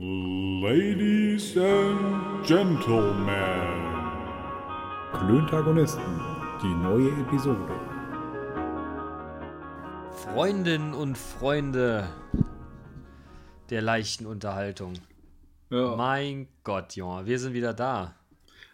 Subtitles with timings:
[0.00, 3.32] Ladies and Gentlemen.
[5.12, 6.20] Klöntagonisten,
[6.62, 7.74] die neue Episode.
[10.12, 12.08] Freundinnen und Freunde
[13.70, 14.92] der leichten Unterhaltung.
[15.68, 18.14] Ja, Mein Gott, Junge, wir sind wieder da.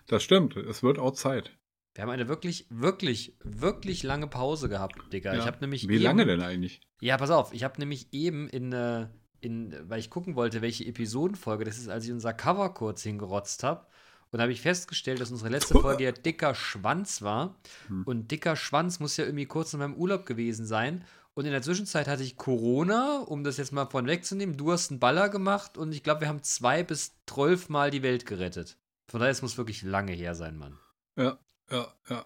[0.09, 0.56] das stimmt.
[0.59, 1.56] Es wird auch Zeit.
[1.95, 5.32] Wir haben eine wirklich, wirklich, wirklich lange Pause gehabt, Digga.
[5.32, 5.41] Ja.
[5.41, 6.82] Ich habe nämlich Wie eben, lange denn eigentlich?
[7.00, 9.06] Ja, pass auf, ich habe nämlich eben in, äh,
[9.45, 13.62] in, weil ich gucken wollte, welche Episodenfolge das ist, als ich unser Cover kurz hingerotzt
[13.62, 13.86] habe.
[14.30, 17.55] Und habe ich festgestellt, dass unsere letzte Folge ja dicker Schwanz war.
[17.86, 18.02] Hm.
[18.02, 21.05] Und dicker Schwanz muss ja irgendwie kurz in meinem Urlaub gewesen sein.
[21.34, 24.56] Und in der Zwischenzeit hatte ich Corona, um das jetzt mal von wegzunehmen.
[24.56, 28.02] Du hast einen Baller gemacht und ich glaube, wir haben zwei bis zwölf Mal die
[28.02, 28.77] Welt gerettet.
[29.08, 30.78] Von daher, es muss wirklich lange her sein, Mann.
[31.16, 31.38] Ja,
[31.70, 32.24] ja, ja.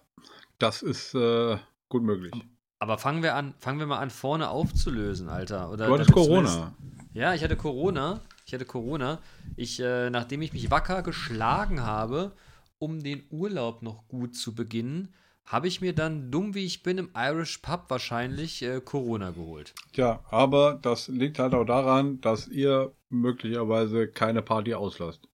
[0.59, 1.57] Das ist äh,
[1.89, 2.33] gut möglich.
[2.79, 5.71] Aber fangen wir an, fangen wir mal an, vorne aufzulösen, Alter.
[5.71, 6.73] Oder Du hattest Corona.
[7.13, 8.21] Ja, ich hatte Corona.
[8.45, 9.19] Ich hatte Corona.
[9.55, 12.31] Ich, äh, nachdem ich mich wacker geschlagen habe,
[12.77, 15.13] um den Urlaub noch gut zu beginnen,
[15.45, 19.73] habe ich mir dann, dumm wie ich bin, im Irish Pub wahrscheinlich äh, Corona geholt.
[19.93, 25.27] Tja, aber das liegt halt auch daran, dass ihr möglicherweise keine Party auslasst.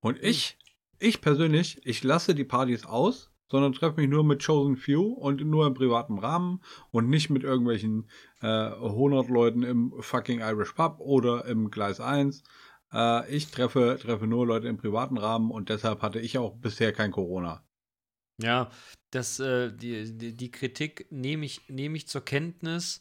[0.00, 0.56] Und ich,
[1.00, 5.44] ich persönlich, ich lasse die Partys aus, sondern treffe mich nur mit Chosen Few und
[5.44, 8.08] nur im privaten Rahmen und nicht mit irgendwelchen
[8.42, 12.42] äh, 100 Leuten im fucking Irish Pub oder im Gleis 1.
[12.92, 16.92] Äh, ich treffe, treffe nur Leute im privaten Rahmen und deshalb hatte ich auch bisher
[16.92, 17.62] kein Corona.
[18.38, 18.70] Ja,
[19.10, 23.00] das, äh, die, die, Kritik nehme ich, nehme ich zur Kenntnis.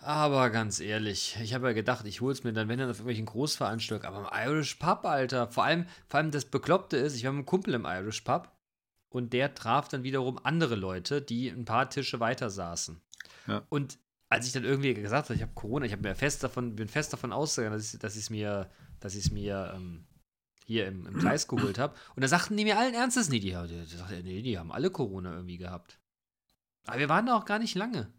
[0.00, 2.98] Aber ganz ehrlich, ich habe ja gedacht, ich hole es mir dann, wenn dann auf
[2.98, 5.48] irgendwelchen Großveranstaltungen, aber im Irish Pub, Alter.
[5.50, 8.52] Vor allem, vor allem das Bekloppte ist, ich war mit einem Kumpel im Irish Pub
[9.10, 13.00] und der traf dann wiederum andere Leute, die ein paar Tische weiter saßen.
[13.46, 13.62] Ja.
[13.68, 16.76] Und als ich dann irgendwie gesagt habe, ich habe Corona, ich habe mir fest davon,
[16.76, 20.06] bin fest davon ausgegangen, dass ich dass es mir, dass ich es mir ähm,
[20.66, 21.94] hier im, im Kreis geholt habe.
[22.14, 25.32] Und da sagten die mir allen Ernstes, nee, die, die, die, die haben alle Corona
[25.34, 25.98] irgendwie gehabt.
[26.86, 28.12] Aber wir waren da auch gar nicht lange.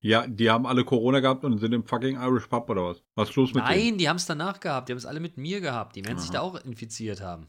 [0.00, 3.04] Ja, die haben alle Corona gehabt und sind im fucking Irish Pub oder was?
[3.14, 3.78] Was ist los mit denen?
[3.78, 4.88] Nein, die haben es danach gehabt.
[4.88, 5.94] Die haben es alle mit mir gehabt.
[5.94, 6.38] Die werden sich Aha.
[6.38, 7.48] da auch infiziert haben.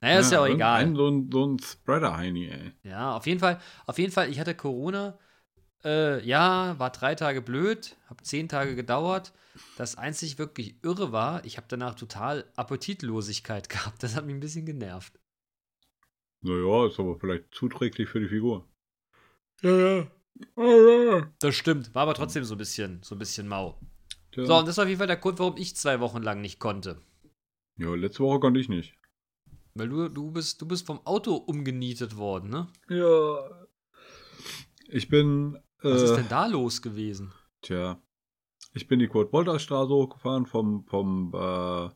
[0.00, 0.82] Naja, ist ja auch egal.
[0.82, 2.72] Ein, so ein, so ein Spreader-Heini, ey.
[2.82, 5.18] Ja, auf jeden Fall, auf jeden Fall, ich hatte Corona.
[5.84, 9.32] Äh, ja, war drei Tage blöd, hab zehn Tage gedauert.
[9.76, 14.02] Das einzig wirklich irre war, ich habe danach total Appetitlosigkeit gehabt.
[14.02, 15.18] Das hat mich ein bisschen genervt.
[16.42, 18.68] Naja, ist aber vielleicht zuträglich für die Figur.
[21.38, 23.80] Das stimmt, war aber trotzdem so ein bisschen, so ein bisschen mau.
[24.32, 24.44] Tja.
[24.44, 26.58] So, und das war auf jeden Fall der Grund, warum ich zwei Wochen lang nicht
[26.58, 27.00] konnte.
[27.78, 28.94] Ja, letzte Woche konnte ich nicht.
[29.78, 32.68] Weil du, du bist, du bist vom Auto umgenietet worden, ne?
[32.88, 33.66] Ja.
[34.88, 35.56] Ich bin.
[35.82, 37.32] Äh, Was ist denn da los gewesen?
[37.62, 38.00] Tja.
[38.72, 41.90] Ich bin die Kurt-Wolters-Straße hochgefahren vom, vom äh,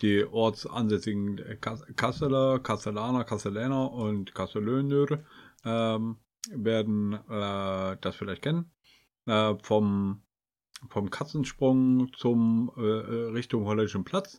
[0.00, 5.24] die ortsansässigen Kas- Kasseler, Kastellaner, Kastellaner und Kastellöner
[5.64, 6.16] ähm,
[6.50, 8.70] werden äh, das vielleicht kennen.
[9.26, 10.22] Äh, vom,
[10.88, 14.38] vom Katzensprung zum äh, äh, Richtung Holländischen Platz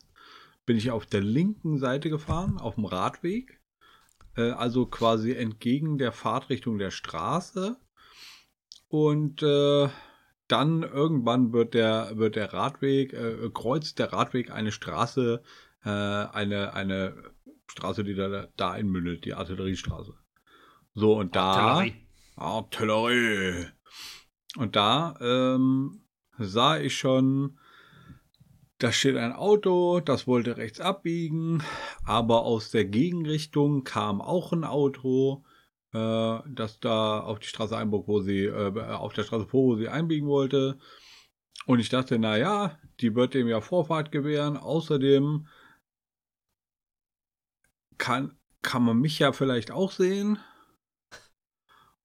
[0.65, 3.61] bin ich auf der linken Seite gefahren, auf dem Radweg.
[4.35, 7.77] Äh, also quasi entgegen der Fahrtrichtung der Straße.
[8.87, 9.89] Und äh,
[10.47, 15.41] dann irgendwann wird der, wird der Radweg, äh, kreuzt der Radweg eine Straße,
[15.83, 17.31] äh, eine, eine
[17.67, 20.13] Straße, die da, da einmündet, die Artilleriestraße.
[20.93, 21.53] So, und da.
[21.53, 21.95] Artillerie.
[22.35, 23.67] Artillerie.
[24.57, 26.01] Und da ähm,
[26.37, 27.57] sah ich schon,
[28.81, 31.63] da steht ein Auto, das wollte rechts abbiegen,
[32.03, 35.45] aber aus der Gegenrichtung kam auch ein Auto,
[35.93, 39.75] äh, das da auf die Straße einbog, wo sie, äh, auf der Straße vor, wo
[39.75, 40.79] sie einbiegen wollte.
[41.67, 44.57] Und ich dachte, na ja, die wird dem ja Vorfahrt gewähren.
[44.57, 45.47] Außerdem
[47.99, 50.39] kann, kann man mich ja vielleicht auch sehen.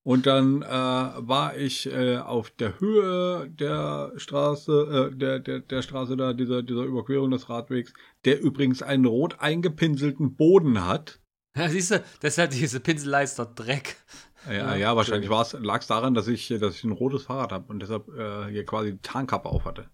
[0.07, 5.83] Und dann äh, war ich äh, auf der Höhe der Straße, äh, der, der, der
[5.83, 7.93] Straße da, dieser, dieser Überquerung des Radwegs,
[8.25, 11.19] der übrigens einen rot eingepinselten Boden hat.
[11.57, 13.97] Ja, siehst du, deshalb diese Pinselleister Dreck.
[14.47, 17.65] Ja, Ja, ja, wahrscheinlich lag es daran, dass ich, dass ich ein rotes Fahrrad habe
[17.67, 19.91] und deshalb äh, hier quasi die Tarnkappe auf hatte.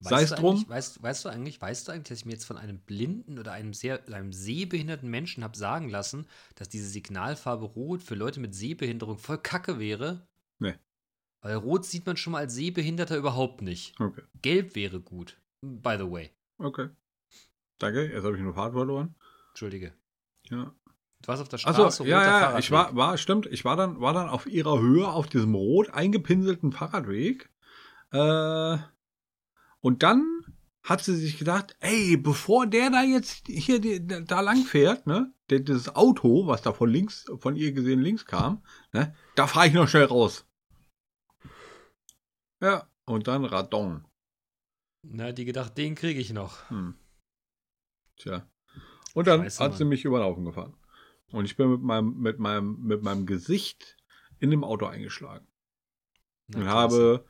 [0.00, 0.64] Sei es drum.
[0.66, 3.52] Weißt, weißt du eigentlich, weißt du eigentlich, dass ich mir jetzt von einem blinden oder
[3.52, 8.54] einem sehr, einem sehbehinderten Menschen habe sagen lassen, dass diese Signalfarbe Rot für Leute mit
[8.54, 10.26] Sehbehinderung voll Kacke wäre?
[10.58, 10.74] Nee.
[11.42, 13.98] Weil Rot sieht man schon mal als Sehbehinderter überhaupt nicht.
[14.00, 15.38] Okay, Gelb wäre gut.
[15.60, 16.30] By the way.
[16.58, 16.88] okay.
[17.78, 19.14] Danke, jetzt habe ich eine Fahrt verloren.
[19.50, 19.94] Entschuldige.
[20.50, 20.74] Ja.
[21.22, 22.22] Du warst auf der Straße, Achso, ja,
[22.52, 25.54] ja, ich war, war, stimmt, ich war dann, war dann auf ihrer Höhe auf diesem
[25.54, 27.50] rot eingepinselten Fahrradweg.
[28.12, 28.78] Äh,
[29.80, 30.40] und dann
[30.82, 35.94] hat sie sich gedacht, ey, bevor der da jetzt hier da lang fährt, ne, dieses
[35.94, 38.62] Auto, was da von links, von ihr gesehen links kam,
[38.92, 40.46] ne, da fahre ich noch schnell raus.
[42.62, 44.04] Ja, und dann Radon.
[45.02, 46.68] Na, die gedacht, den kriege ich noch.
[46.70, 46.94] Hm.
[48.16, 48.46] Tja.
[49.14, 50.74] Und dann Scheiße, hat sie mich über den Haufen gefahren.
[51.32, 53.96] Und ich bin mit meinem, mit meinem, mit meinem Gesicht
[54.38, 55.46] in dem Auto eingeschlagen.
[56.48, 56.76] Na, und klasse.
[56.76, 57.24] habe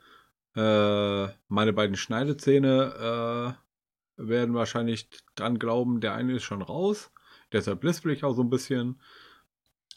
[0.55, 3.57] äh, meine beiden Schneidezähne
[4.17, 7.11] äh, werden wahrscheinlich dran glauben, der eine ist schon raus.
[7.51, 9.01] Deshalb lispel ich auch so ein bisschen.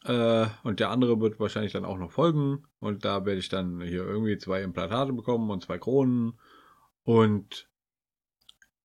[0.05, 2.67] Äh, und der andere wird wahrscheinlich dann auch noch folgen.
[2.79, 6.39] Und da werde ich dann hier irgendwie zwei Implantate bekommen und zwei Kronen.
[7.03, 7.69] Und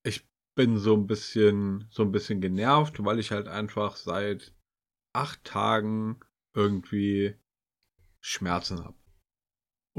[0.03, 4.53] ich bin so ein bisschen, so ein bisschen genervt, weil ich halt einfach seit
[5.13, 6.19] acht Tagen
[6.53, 7.35] irgendwie
[8.21, 8.98] Schmerzen habe.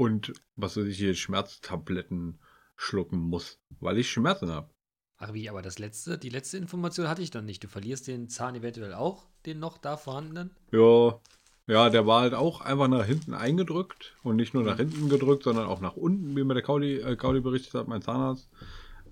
[0.01, 2.39] Und was weiß ich hier, Schmerztabletten
[2.75, 4.71] schlucken muss, weil ich Schmerzen habe.
[5.19, 7.63] Ach wie, aber das letzte, die letzte Information hatte ich noch nicht.
[7.63, 10.55] Du verlierst den Zahn eventuell auch, den noch da vorhandenen?
[10.71, 11.19] Ja,
[11.67, 15.43] ja, der war halt auch einfach nach hinten eingedrückt und nicht nur nach hinten gedrückt,
[15.43, 18.49] sondern auch nach unten, wie mir der Kauli, äh, Kauli berichtet hat, mein Zahnarzt.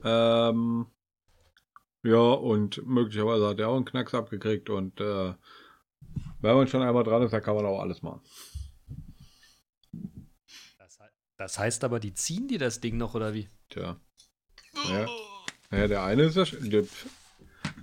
[0.04, 0.88] Ähm,
[2.02, 5.36] ja, und möglicherweise hat er auch einen Knacks abgekriegt und äh,
[6.42, 8.22] wenn man schon einmal dran ist, dann kann man auch alles machen.
[11.40, 13.48] Das, he- das heißt aber, die ziehen dir das Ding noch, oder wie?
[13.70, 14.00] Tja.
[14.90, 15.08] Ja,
[15.72, 16.44] ja der eine ist ja.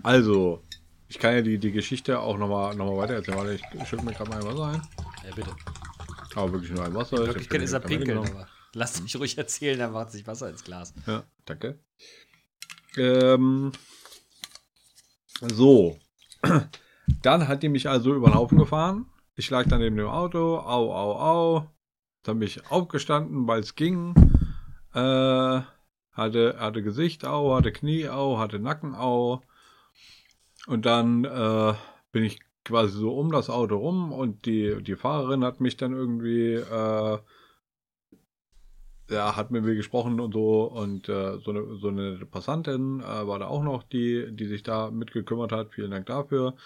[0.02, 0.62] Also,
[1.08, 3.38] ich kann ja die, die Geschichte auch nochmal noch mal weiter erzählen.
[3.38, 4.82] Warte, ich schütte mir gerade mal ein Wasser ein.
[5.28, 5.56] Ja, bitte.
[6.34, 7.16] Aber wirklich nur ein Wasser.
[7.16, 10.50] In Ich Wirklichkeit ist er pinkeln, aber lass mich ruhig erzählen, dann macht sich Wasser
[10.50, 10.92] ins Glas.
[11.06, 11.80] Ja, danke.
[12.96, 13.72] Ähm,
[15.40, 15.98] so.
[17.22, 19.06] Dann hat die mich also über den Haufen gefahren.
[19.36, 20.58] Ich lag dann neben dem Auto.
[20.58, 21.70] Au, au, au.
[22.26, 24.14] Dann bin ich aufgestanden, weil es ging.
[24.94, 25.60] Äh,
[26.12, 29.42] hatte, hatte Gesicht au, hatte Knie au, hatte Nacken au.
[30.66, 31.74] Und dann äh,
[32.12, 35.92] bin ich quasi so um das Auto rum und die, die Fahrerin hat mich dann
[35.92, 37.18] irgendwie äh,
[39.08, 43.26] ja, hat mit mir gesprochen und so und äh, so, eine, so eine Passantin äh,
[43.26, 45.74] war da auch noch, die, die sich da mitgekümmert hat.
[45.74, 46.56] Vielen Dank dafür.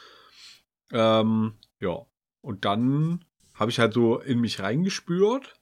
[0.91, 2.07] Ähm, ja,
[2.41, 3.25] und dann
[3.61, 5.61] habe ich halt so in mich reingespürt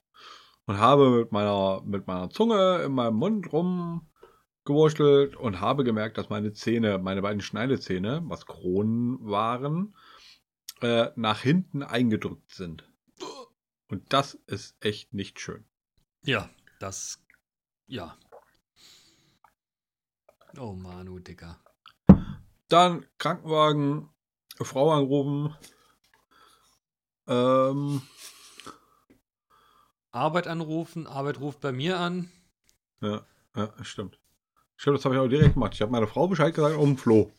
[0.65, 6.29] und habe mit meiner, mit meiner Zunge in meinem Mund rumgewurschtelt und habe gemerkt, dass
[6.29, 9.93] meine Zähne, meine beiden Schneidezähne, was Kronen waren,
[10.79, 12.89] äh, nach hinten eingedrückt sind.
[13.89, 15.65] Und das ist echt nicht schön.
[16.23, 16.49] Ja,
[16.79, 17.21] das.
[17.87, 18.17] Ja.
[20.57, 21.59] Oh Manu, Dicker.
[22.69, 24.09] Dann Krankenwagen,
[24.61, 25.53] Frau angerufen.
[27.29, 28.01] Ähm,
[30.11, 32.31] Arbeit anrufen, Arbeit ruft bei mir an.
[33.01, 34.19] ja, ja, stimmt.
[34.75, 35.73] Stimmt, das habe ich auch direkt gemacht.
[35.73, 37.31] Ich habe meiner Frau Bescheid gesagt um Flo.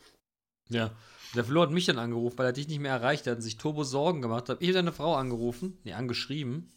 [0.69, 0.91] Ja.
[1.35, 3.57] Der Flo hat mich dann angerufen, weil er dich nicht mehr erreicht hat und sich
[3.57, 4.61] Turbo Sorgen gemacht hat.
[4.61, 6.71] Ich habe deine Frau angerufen, nee, angeschrieben.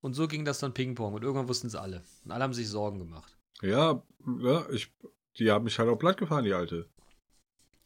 [0.00, 2.02] Und so ging das dann Ping-Pong und irgendwann wussten es alle.
[2.24, 3.36] Und alle haben sich Sorgen gemacht.
[3.60, 4.02] Ja,
[4.40, 4.90] ja, ich,
[5.38, 6.88] die hat mich halt auch platt gefahren, die alte.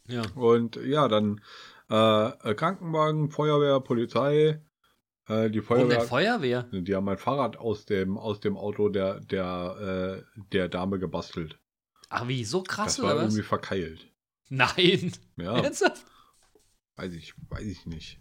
[0.07, 0.23] Ja.
[0.37, 1.41] Und ja, dann
[1.89, 4.61] äh, Krankenwagen, Feuerwehr, Polizei.
[5.27, 6.63] Äh, die Warum Feuerwehr, denn Feuerwehr?
[6.73, 11.59] die haben mein Fahrrad aus dem, aus dem Auto der, der, äh, der Dame gebastelt.
[12.11, 13.23] Ach wie, so krass das war oder was?
[13.33, 14.11] irgendwie verkeilt.
[14.49, 15.13] Nein.
[15.37, 16.05] Ja, Ernsthaft?
[16.97, 18.21] weiß ich, weiß ich nicht.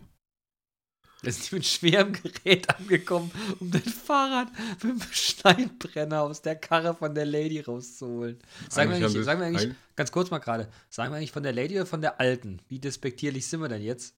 [1.23, 4.49] Da sind mit schwerem Gerät angekommen, um dein Fahrrad
[4.83, 8.39] mit dem Steinbrenner aus der Karre von der Lady rauszuholen.
[8.69, 11.53] Sagen wir Eigentlich sagen wir eigentlich ganz kurz mal gerade, sagen wir eigentlich von der
[11.53, 12.61] Lady oder von der alten?
[12.67, 14.15] Wie despektierlich sind wir denn jetzt?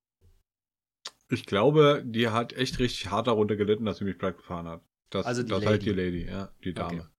[1.29, 4.81] Ich glaube, die hat echt richtig hart darunter gelitten, dass sie mich platt gefahren hat.
[5.11, 5.85] Das, Also die das halt Lady.
[5.85, 7.01] die Lady, ja, die Dame.
[7.01, 7.09] Okay.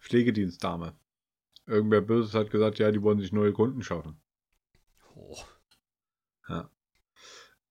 [0.00, 0.94] Pflegedienstdame.
[1.66, 4.20] Irgendwer Böses hat gesagt, ja, die wollen sich neue Kunden schaffen.
[5.14, 5.38] Oh,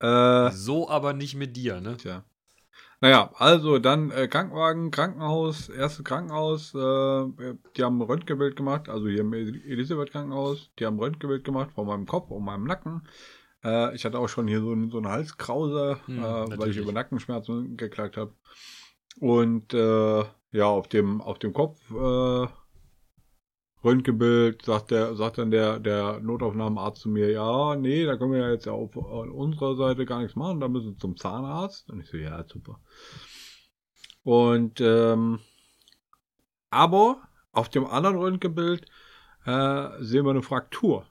[0.01, 1.97] Äh, so aber nicht mit dir, ne?
[1.97, 2.23] tja.
[3.03, 9.07] Naja, also dann äh, Krankenwagen, Krankenhaus, erste Krankenhaus, äh, die haben ein Röntgenbild gemacht, also
[9.07, 13.07] hier im Elisabeth Krankenhaus, die haben ein Röntgenbild gemacht von meinem Kopf und meinem Nacken.
[13.63, 16.77] Äh, ich hatte auch schon hier so, ein- so eine Halskrause, Hm, äh, weil natürlich.
[16.77, 18.33] ich über Nackenschmerzen geklagt habe.
[19.19, 22.47] Und äh, ja, auf dem, auf dem Kopf äh,
[23.83, 28.39] Röntgenbild sagt der, sagt dann der, der Notaufnahmearzt zu mir, ja, nee, da können wir
[28.39, 31.89] ja jetzt auf, auf unserer Seite gar nichts machen, da müssen Sie zum Zahnarzt.
[31.89, 32.79] Und ich so, ja, super.
[34.23, 35.39] Und ähm,
[36.69, 38.85] aber auf dem anderen Röntgenbild
[39.45, 41.05] äh, sehen wir eine Fraktur.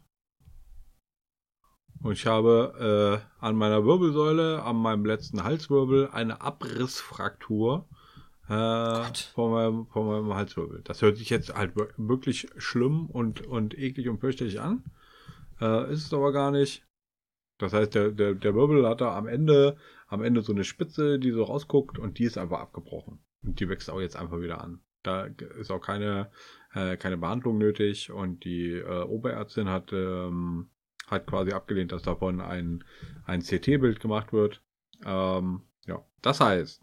[2.02, 7.86] Und ich habe äh, an meiner Wirbelsäule, an meinem letzten Halswirbel, eine Abrissfraktur.
[8.50, 10.82] Äh, von, meinem, von meinem Halswirbel.
[10.82, 14.82] Das hört sich jetzt halt wirklich schlimm und, und eklig und fürchterlich an.
[15.60, 16.84] Äh, ist es aber gar nicht.
[17.58, 19.76] Das heißt, der, der, der Wirbel hat da am Ende,
[20.08, 23.20] am Ende so eine Spitze, die so rausguckt und die ist einfach abgebrochen.
[23.42, 24.80] Und die wächst auch jetzt einfach wieder an.
[25.02, 25.26] Da
[25.58, 26.30] ist auch keine,
[26.74, 30.70] äh, keine Behandlung nötig und die äh, Oberärztin hat, ähm,
[31.06, 32.82] hat quasi abgelehnt, dass davon ein,
[33.26, 34.60] ein CT-Bild gemacht wird.
[35.04, 36.82] Ähm, ja, das heißt,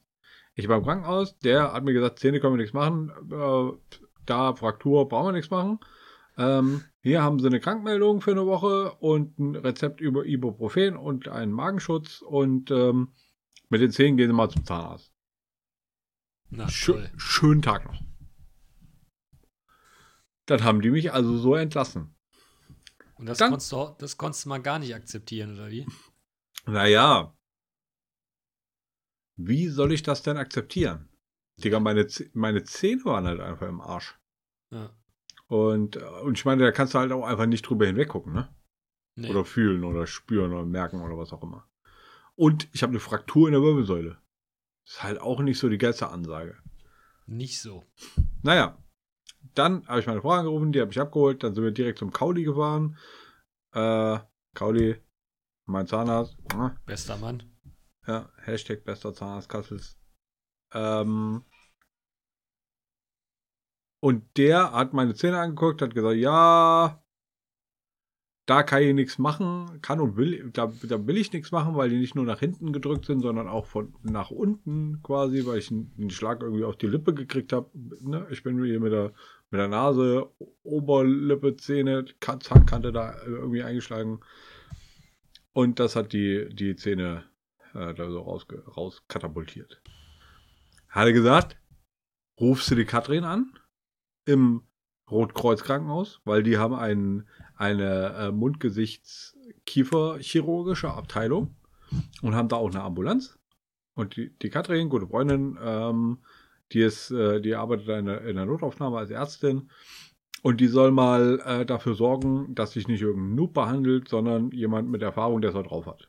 [0.58, 4.54] ich war im Krankenhaus, der hat mir gesagt, Zähne können wir nichts machen, äh, da
[4.56, 5.80] Fraktur brauchen wir nichts machen.
[6.38, 11.28] Ähm, hier haben sie eine Krankmeldung für eine Woche und ein Rezept über Ibuprofen und
[11.30, 13.14] einen Magenschutz und ähm,
[13.70, 15.12] mit den Zähnen gehen sie mal zum Zahnarzt.
[16.50, 17.10] Na, Schö toll.
[17.18, 18.02] schönen Tag noch.
[20.46, 22.16] Dann haben die mich also so entlassen.
[23.16, 25.86] Und das Dann- konntest, du, das konntest du mal gar nicht akzeptieren, oder wie?
[26.66, 27.34] Naja.
[29.38, 31.10] Wie soll ich das denn akzeptieren?
[31.64, 34.20] Digga, meine, meine Zähne waren halt einfach im Arsch.
[34.72, 34.92] Ja.
[35.48, 38.54] Und, und ich meine, da kannst du halt auch einfach nicht drüber hinweggucken, ne?
[39.16, 39.30] Nee.
[39.30, 41.68] Oder fühlen oder spüren oder merken oder was auch immer.
[42.36, 44.18] Und ich habe eine Fraktur in der Wirbelsäule.
[44.86, 46.58] Ist halt auch nicht so die geilste Ansage.
[47.26, 47.84] Nicht so.
[48.44, 48.78] Naja,
[49.56, 52.12] dann habe ich meine Frau angerufen, die habe ich abgeholt, dann sind wir direkt zum
[52.12, 52.98] Kauli gefahren.
[53.74, 54.20] Äh,
[54.54, 55.02] Kauli,
[55.66, 56.38] mein Zahnarzt.
[56.54, 57.44] Ah, Bester Mann.
[58.08, 59.98] Ja, Hashtag bester Zahnarzt Kassels.
[60.74, 61.44] Ähm,
[64.00, 67.04] und der hat meine Zähne angeguckt, hat gesagt, ja,
[68.46, 71.90] da kann ich nichts machen, kann und will, da, da will ich nichts machen, weil
[71.90, 75.70] die nicht nur nach hinten gedrückt sind, sondern auch von nach unten quasi, weil ich
[75.70, 77.70] einen, Schlag irgendwie auf die Lippe gekriegt habe.
[78.02, 78.26] Ne?
[78.30, 79.12] Ich bin hier mit der,
[79.52, 80.32] mit der Nase,
[80.64, 84.22] Oberlippe, Zähne, Ka- Zahnkante da irgendwie eingeschlagen.
[85.52, 87.26] Und das hat die, die Zähne
[87.78, 89.80] äh, da so raus, rauskatapultiert.
[90.90, 91.56] Hat er gesagt,
[92.40, 93.54] rufst du die Katrin an
[94.26, 94.64] im
[95.10, 101.56] Rotkreuz-Krankenhaus, weil die haben ein, eine äh, Mund-Gesichts-Kiefer-chirurgische Abteilung
[102.22, 103.40] und haben da auch eine Ambulanz.
[103.94, 106.18] Und die, die Katrin, gute Freundin, ähm,
[106.74, 109.70] die ist, äh, die arbeitet in der, in der Notaufnahme als Ärztin
[110.42, 114.90] und die soll mal äh, dafür sorgen, dass sich nicht irgendein Noob behandelt, sondern jemand
[114.90, 116.07] mit Erfahrung, der es auch drauf hat.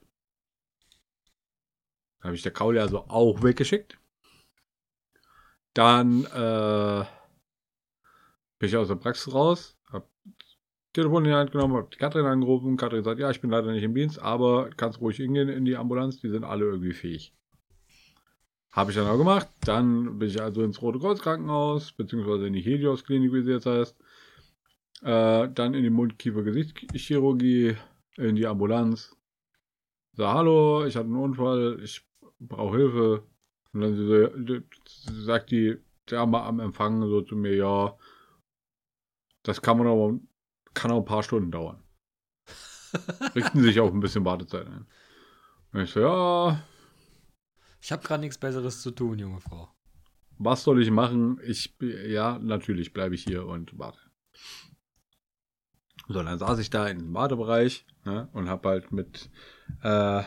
[2.23, 3.99] Habe ich der Kauli also auch weggeschickt.
[5.75, 7.05] Dann äh,
[8.59, 10.09] bin ich aus der Praxis raus, hab
[10.93, 12.77] Telefon in die Hand genommen, hab die Katrin angerufen.
[12.77, 15.77] Katrin sagt, ja, ich bin leider nicht im Dienst, aber kannst ruhig hingehen in die
[15.77, 17.33] Ambulanz, die sind alle irgendwie fähig.
[18.73, 19.49] Habe ich dann auch gemacht.
[19.65, 23.53] Dann bin ich also ins Rote Kreuz Krankenhaus, beziehungsweise in die Helios Klinik, wie sie
[23.53, 23.97] jetzt heißt.
[25.03, 27.77] Äh, dann in die Mund-Kiefer-Gesichtschirurgie,
[28.17, 29.17] in die Ambulanz.
[30.15, 32.08] Sag, hallo, ich hatte einen Unfall, ich
[32.39, 33.27] brauche Hilfe.
[33.73, 34.65] Und dann
[35.25, 35.77] sagt die
[36.07, 37.97] Dame am Empfang so zu mir, ja,
[39.43, 40.19] das kann man aber,
[40.75, 41.83] kann auch ein paar Stunden dauern.
[43.35, 44.87] Richten sich auch ein bisschen Wartezeit ein.
[45.73, 46.65] Und ich so, ja,
[47.81, 49.69] Ich habe gerade nichts Besseres zu tun, junge Frau.
[50.39, 51.39] was soll ich machen?
[51.45, 53.99] Ich, ja, natürlich bleibe ich hier und warte.
[56.09, 59.29] So, dann saß ich da im Wartebereich ne, und habe halt mit,
[59.83, 60.23] äh,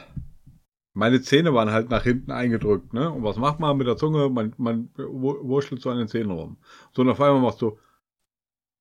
[0.94, 3.10] meine Zähne waren halt nach hinten eingedrückt, ne?
[3.12, 4.30] Und was macht man mit der Zunge?
[4.30, 6.58] Man, man wu- wurschtelt so an den Zähnen rum.
[6.94, 7.80] So, und auf einmal machst du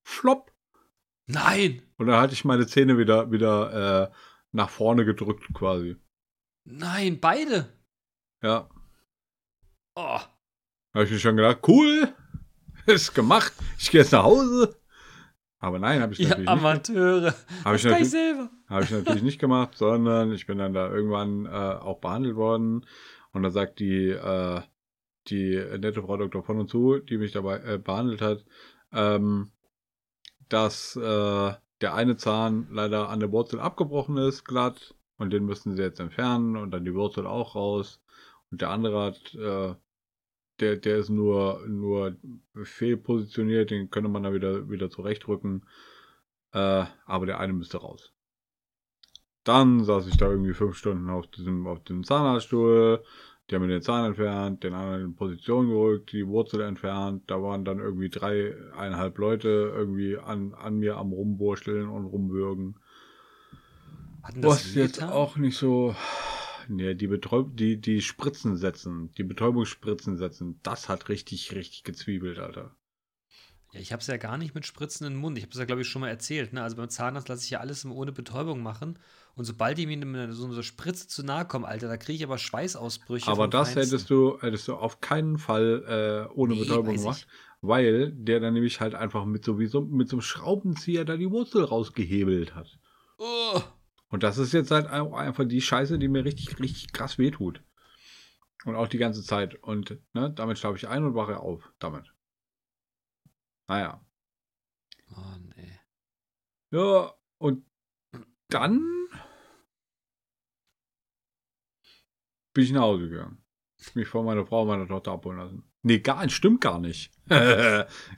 [0.02, 0.52] Flop.
[1.26, 1.82] Nein!
[1.98, 4.14] Und dann hatte ich meine Zähne wieder, wieder äh,
[4.52, 5.96] nach vorne gedrückt quasi.
[6.64, 7.72] Nein, beide!
[8.42, 8.68] Ja.
[9.94, 12.12] Oh, Da habe ich mir schon gedacht, cool,
[12.86, 13.52] ist gemacht.
[13.78, 14.76] Ich gehe jetzt nach Hause.
[15.60, 16.48] Aber nein, habe ich natürlich nicht.
[16.48, 17.34] Amateure!
[17.64, 18.50] Habe ich, Das kann ich natürlich, selber!
[18.68, 22.86] hab ich natürlich nicht gemacht, sondern ich bin dann da irgendwann äh, auch behandelt worden.
[23.32, 24.62] Und da sagt die, äh,
[25.28, 26.42] die nette Frau Dr.
[26.42, 28.44] von und zu, die mich dabei äh, behandelt hat,
[28.92, 29.50] ähm,
[30.48, 34.94] dass äh, der eine Zahn leider an der Wurzel abgebrochen ist, glatt.
[35.18, 38.00] Und den müssen sie jetzt entfernen und dann die Wurzel auch raus.
[38.50, 39.74] Und der andere hat, äh,
[40.60, 42.16] der, der ist nur, nur
[42.62, 45.66] fehlpositioniert, den könnte man da wieder, wieder zurechtrücken.
[46.52, 48.12] Äh, aber der eine müsste raus.
[49.44, 53.02] Dann saß ich da irgendwie fünf Stunden auf diesem, auf diesem Zahnarztstuhl.
[53.48, 57.24] Die haben mir den Zahn entfernt, den anderen in Position gerückt, die Wurzel entfernt.
[57.26, 62.76] Da waren dann irgendwie dreieinhalb Leute irgendwie an, an mir am Rumwursteln und rumwürgen.
[64.36, 65.96] Was jetzt auch nicht so.
[66.70, 72.38] Nee, die, Betäub die, die Spritzen setzen, die Betäubungsspritzen setzen, das hat richtig, richtig gezwiebelt,
[72.38, 72.76] Alter.
[73.72, 75.36] Ja, ich habe es ja gar nicht mit spritzendem Mund.
[75.36, 76.52] Ich habe es ja, glaube ich, schon mal erzählt.
[76.52, 76.62] Ne?
[76.62, 78.98] Also beim Zahnarzt lasse ich ja alles immer ohne Betäubung machen.
[79.34, 82.24] Und sobald die mir mit so einer Spritze zu nahe kommen, Alter, da kriege ich
[82.24, 83.30] aber Schweißausbrüche.
[83.30, 83.92] Aber das Feinsten.
[83.92, 87.26] hättest du, hättest du auf keinen Fall äh, ohne Nee, Betäubung gemacht,
[87.62, 91.64] weil der dann nämlich halt einfach mit sowieso mit so einem Schraubenzieher da die Wurzel
[91.64, 92.78] rausgehebelt hat.
[93.18, 93.60] Oh.
[94.10, 97.62] Und das ist jetzt halt auch einfach die Scheiße, die mir richtig, richtig krass wehtut.
[98.64, 99.54] Und auch die ganze Zeit.
[99.62, 101.72] Und ne, damit schlafe ich ein und wache auf.
[101.78, 102.12] Damit.
[103.68, 104.04] Naja.
[105.06, 105.80] Mann, ey.
[106.72, 107.64] Ja, und
[108.48, 108.84] dann
[112.52, 113.44] bin ich nach Hause gegangen.
[113.94, 115.64] Mich von meiner Frau und meiner Tochter abholen lassen.
[115.82, 117.12] Nee, gar nicht, stimmt gar nicht.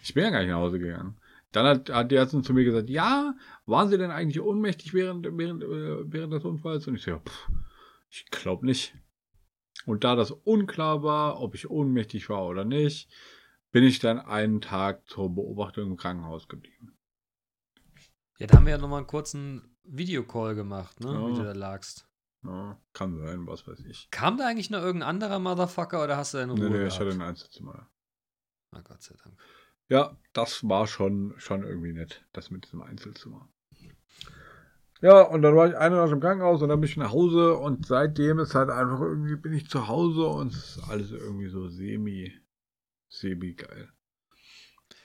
[0.03, 1.21] ich bin ja gar nicht nach Hause gegangen.
[1.53, 3.35] Dann hat, hat die Ärztin zu mir gesagt, ja,
[3.67, 6.87] waren Sie denn eigentlich ohnmächtig während, während, äh, während des Unfalls?
[6.89, 7.49] Und ich so, pff,
[8.11, 8.95] ich glaube nicht.
[9.87, 13.11] Und da das unklar war, ob ich ohnmächtig war oder nicht,
[13.71, 16.97] bin ich dann einen Tag zur Beobachtung im Krankenhaus geblieben.
[18.39, 21.09] Ja, da haben wir ja nochmal einen kurzen Videocall gemacht, ne?
[21.09, 21.39] Wie Ja.
[21.39, 22.09] du da lagst.
[22.45, 24.09] Ja, kann sein, was weiß ich.
[24.11, 26.89] Kam da eigentlich noch irgendein anderer Motherfucker oder hast du deine Ruhe Nee, nee, ich
[26.89, 27.01] gehabt?
[27.01, 27.89] hatte ein Einzelzimmer.
[28.73, 29.37] Na Gott sei Dank.
[29.93, 33.47] Ja, das war schon, schon irgendwie nett, das mit diesem Einzelzimmer.
[35.03, 37.59] Ja, und dann war ich eine Nacht im Krankenhaus und dann bin ich nach Hause
[37.59, 41.49] und seitdem ist halt einfach irgendwie, bin ich zu Hause und es ist alles irgendwie
[41.49, 42.33] so semi,
[43.11, 43.91] semi geil.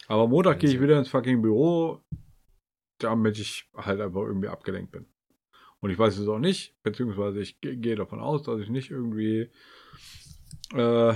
[0.08, 2.02] Aber Montag gehe ich wieder ins fucking Büro,
[3.00, 5.06] damit ich halt einfach irgendwie abgelenkt bin.
[5.82, 8.90] Und ich weiß es auch nicht, beziehungsweise ich ge- gehe davon aus, dass ich nicht
[8.90, 9.52] irgendwie
[10.74, 11.14] äh,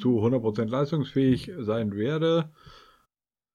[0.00, 2.52] zu 100% leistungsfähig sein werde.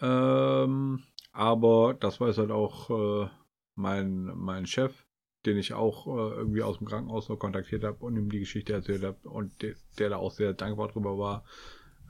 [0.02, 3.30] Ähm, aber das weiß halt auch äh,
[3.76, 5.06] mein, mein Chef,
[5.46, 8.74] den ich auch äh, irgendwie aus dem Krankenhaus noch kontaktiert habe und ihm die Geschichte
[8.74, 11.46] erzählt habe und de der da auch sehr dankbar drüber war.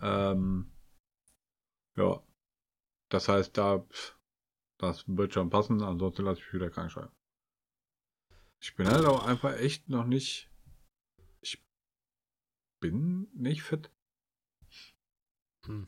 [0.01, 0.71] Ähm,
[1.95, 2.21] ja,
[3.09, 3.86] das heißt, da
[4.77, 7.12] das wird schon passen, ansonsten lasse ich mich wieder krank schreiben.
[8.62, 10.50] Ich bin halt auch einfach echt noch nicht.
[11.41, 11.62] Ich
[12.79, 13.91] bin nicht fit.
[15.69, 15.88] Hm.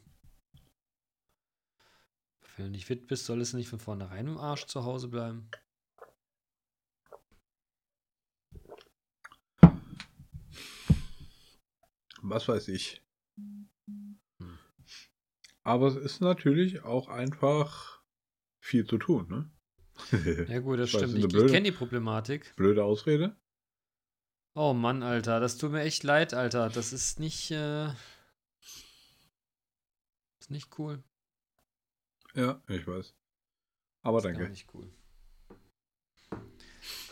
[2.56, 5.50] Wenn du nicht fit bist, solltest du nicht von vornherein im Arsch zu Hause bleiben.
[12.22, 13.02] Was weiß ich.
[15.64, 18.04] Aber es ist natürlich auch einfach
[18.60, 19.52] viel zu tun, ne?
[20.48, 21.16] Ja gut, das stimmt.
[21.16, 22.56] Ich, ich kenne die Problematik.
[22.56, 23.36] Blöde Ausrede.
[24.54, 26.70] Oh Mann, Alter, das tut mir echt leid, Alter.
[26.70, 27.90] Das ist nicht, äh,
[30.52, 31.04] nicht cool.
[32.36, 33.14] Ja, ich weiß.
[34.04, 34.50] Aber Ist Gar danke.
[34.50, 34.92] nicht cool.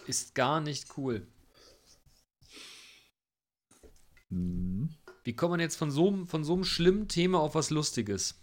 [0.07, 1.27] Ist gar nicht cool.
[4.29, 4.89] Mhm.
[5.23, 8.35] Wie kommt man jetzt von so, einem- von so einem schlimmen Thema auf was Lustiges?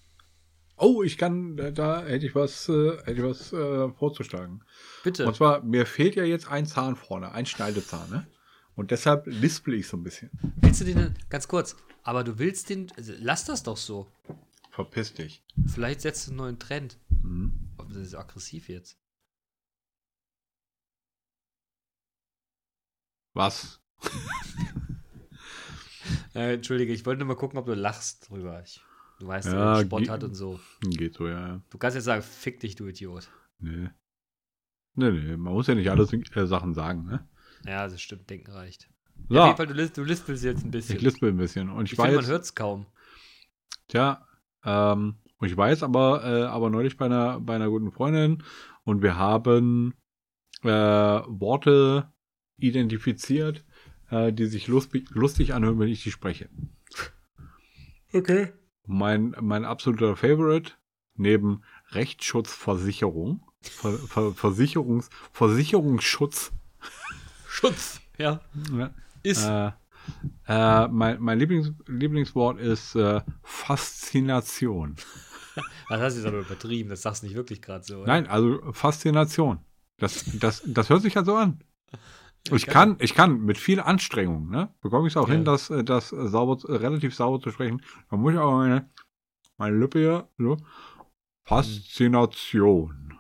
[0.79, 4.63] Oh, ich kann, da, hätte ich was, äh, hätte ich was äh, vorzuschlagen.
[5.03, 5.27] Bitte.
[5.27, 8.27] Und zwar, mir fehlt ja jetzt ein Zahn vorne, ein Schneidezahn, ne?
[8.75, 10.31] Und deshalb lispel ich so ein bisschen.
[10.57, 14.07] Willst du den, ganz kurz, aber du willst den, also lass das doch so.
[14.77, 15.43] Verpiss dich.
[15.67, 16.99] Vielleicht setzt du einen neuen Trend.
[17.23, 17.71] Mhm.
[17.89, 18.99] Das ist aggressiv jetzt.
[23.33, 23.81] Was?
[26.35, 28.62] Äh, Entschuldige, ich wollte nur mal gucken, ob du lachst drüber.
[28.62, 28.81] Ich,
[29.19, 30.61] du weißt, Ja, ja, Sport ge- hat und so.
[30.83, 31.62] Geht so, ja, ja.
[31.71, 33.29] Du kannst jetzt sagen, fick dich, du Idiot.
[33.59, 33.89] Nee.
[34.95, 37.27] Nee, nee, man muss ja nicht alle äh, Sachen sagen, ne?
[37.65, 38.89] Ja, das stimmt, denken reicht.
[39.31, 40.97] So, Auf jeden Fall, du, lis- du lispelst jetzt ein bisschen.
[40.97, 41.71] ich lispel ein bisschen.
[41.71, 42.87] Und ich, ich war finde, man hört es kaum.
[43.89, 44.26] tja,
[44.67, 48.43] ähm, und ich jetzt aber, äh, aber neulich bei einer, bei einer guten Freundin
[48.85, 49.95] und wir haben
[50.63, 52.13] äh, Worte
[52.59, 53.65] identifiziert,
[54.11, 56.49] äh, die sich lustig, lustig anhören, wenn ich die spreche.
[58.13, 58.53] Okay.
[58.87, 60.73] Mein, mein absoluter Favorite
[61.15, 66.53] neben Rechtsschutzversicherung, Ver, Ver, Versicherungs, Versicherungsschutz,
[67.49, 68.01] Schutz.
[68.19, 68.41] Ja.
[68.73, 68.91] ja,
[69.23, 69.45] Ist.
[69.45, 69.73] Äh,
[70.47, 74.97] äh, mein mein Lieblings, Lieblingswort ist äh, Faszination.
[75.88, 76.90] Das hast du jetzt aber übertrieben.
[76.90, 77.99] Das sagst du nicht wirklich gerade so.
[77.99, 78.07] oder?
[78.09, 79.61] Nein, also Faszination.
[79.97, 81.61] Das, das, das hört sich ja so an.
[82.51, 85.35] Ich kann, ich kann mit viel Anstrengung, ne, bekomme ich es auch Ja.
[85.35, 87.81] hin, das, das sauber, relativ sauber zu sprechen.
[88.11, 88.90] Da muss ich aber meine,
[89.57, 90.59] meine Lippe hier, so.
[91.45, 93.14] Faszination.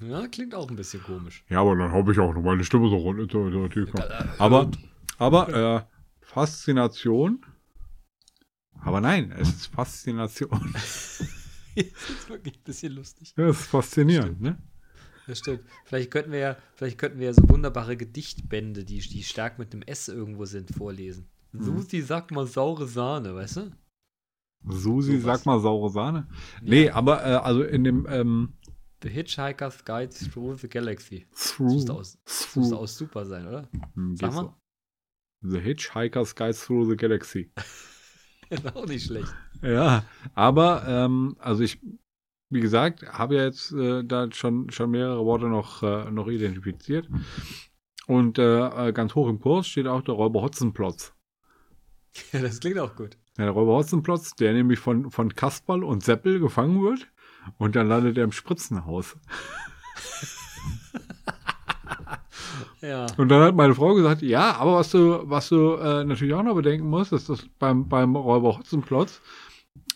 [0.00, 1.44] Ja, klingt auch ein bisschen komisch.
[1.48, 3.26] Ja, aber dann habe ich auch noch meine Stimme so runter.
[3.30, 3.90] So, so, tief.
[4.38, 4.68] Aber,
[5.18, 5.48] aber
[5.86, 5.91] äh,
[6.32, 7.44] Faszination.
[8.80, 10.70] Aber nein, es ist Faszination.
[10.72, 13.32] das ist wirklich ein bisschen lustig.
[13.36, 14.58] Das ist faszinierend, ne?
[15.26, 15.60] Das stimmt.
[15.84, 19.72] Vielleicht könnten wir ja, vielleicht könnten wir ja so wunderbare Gedichtbände, die, die stark mit
[19.72, 21.28] einem S irgendwo sind, vorlesen.
[21.52, 21.62] Mhm.
[21.62, 23.70] Susi sagt mal saure Sahne, weißt du?
[24.64, 25.38] Susi, Sowas.
[25.40, 26.28] sag mal saure Sahne.
[26.60, 26.94] Nee, Ja.
[26.94, 28.54] aber äh, also in dem ähm,
[29.02, 31.26] The Hitchhiker's Guide Through the Galaxy.
[31.30, 33.68] Das Through, müsste aus, das müsste aus super sein, oder?
[33.94, 34.40] Hm, Sag mal.
[34.42, 34.54] so.
[35.42, 37.50] The Hitchhiker's Guide Through the Galaxy.
[38.50, 39.34] Ist auch nicht schlecht.
[39.62, 41.80] Ja, aber ähm, also ich,
[42.50, 47.08] wie gesagt, habe ja jetzt äh, da schon schon mehrere Worte noch äh, noch identifiziert
[48.06, 51.12] und äh, äh, ganz hoch im Kurs steht auch der Räuber Hotzenplotz.
[52.32, 53.16] Ja, das klingt auch gut.
[53.38, 57.08] Ja, der Räuber Hotzenplotz, der nämlich von von Kasperl und Seppel gefangen wird
[57.58, 59.16] und dann landet er im Spritzenhaus.
[62.82, 63.06] Ja.
[63.16, 66.42] Und dann hat meine Frau gesagt, ja, aber was du, was du äh, natürlich auch
[66.42, 69.20] noch bedenken musst, ist, dass beim, beim Räuber Hotzenplotz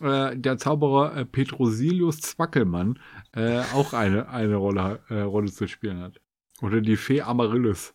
[0.01, 3.01] äh, der Zauberer äh, Petrosilius Zwackelmann
[3.33, 6.21] äh, auch eine, eine Rolle, äh, Rolle zu spielen hat.
[6.63, 7.93] Oder die Fee Amaryllis.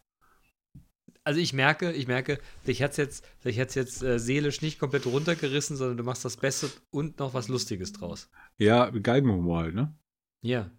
[1.23, 5.05] Also ich merke, ich merke, dich hat's jetzt, dich hat's jetzt äh, seelisch nicht komplett
[5.05, 8.29] runtergerissen, sondern du machst das Beste und noch was Lustiges draus.
[8.57, 9.95] Ja, Galgenhumor halt, ne?
[10.41, 10.71] Ja.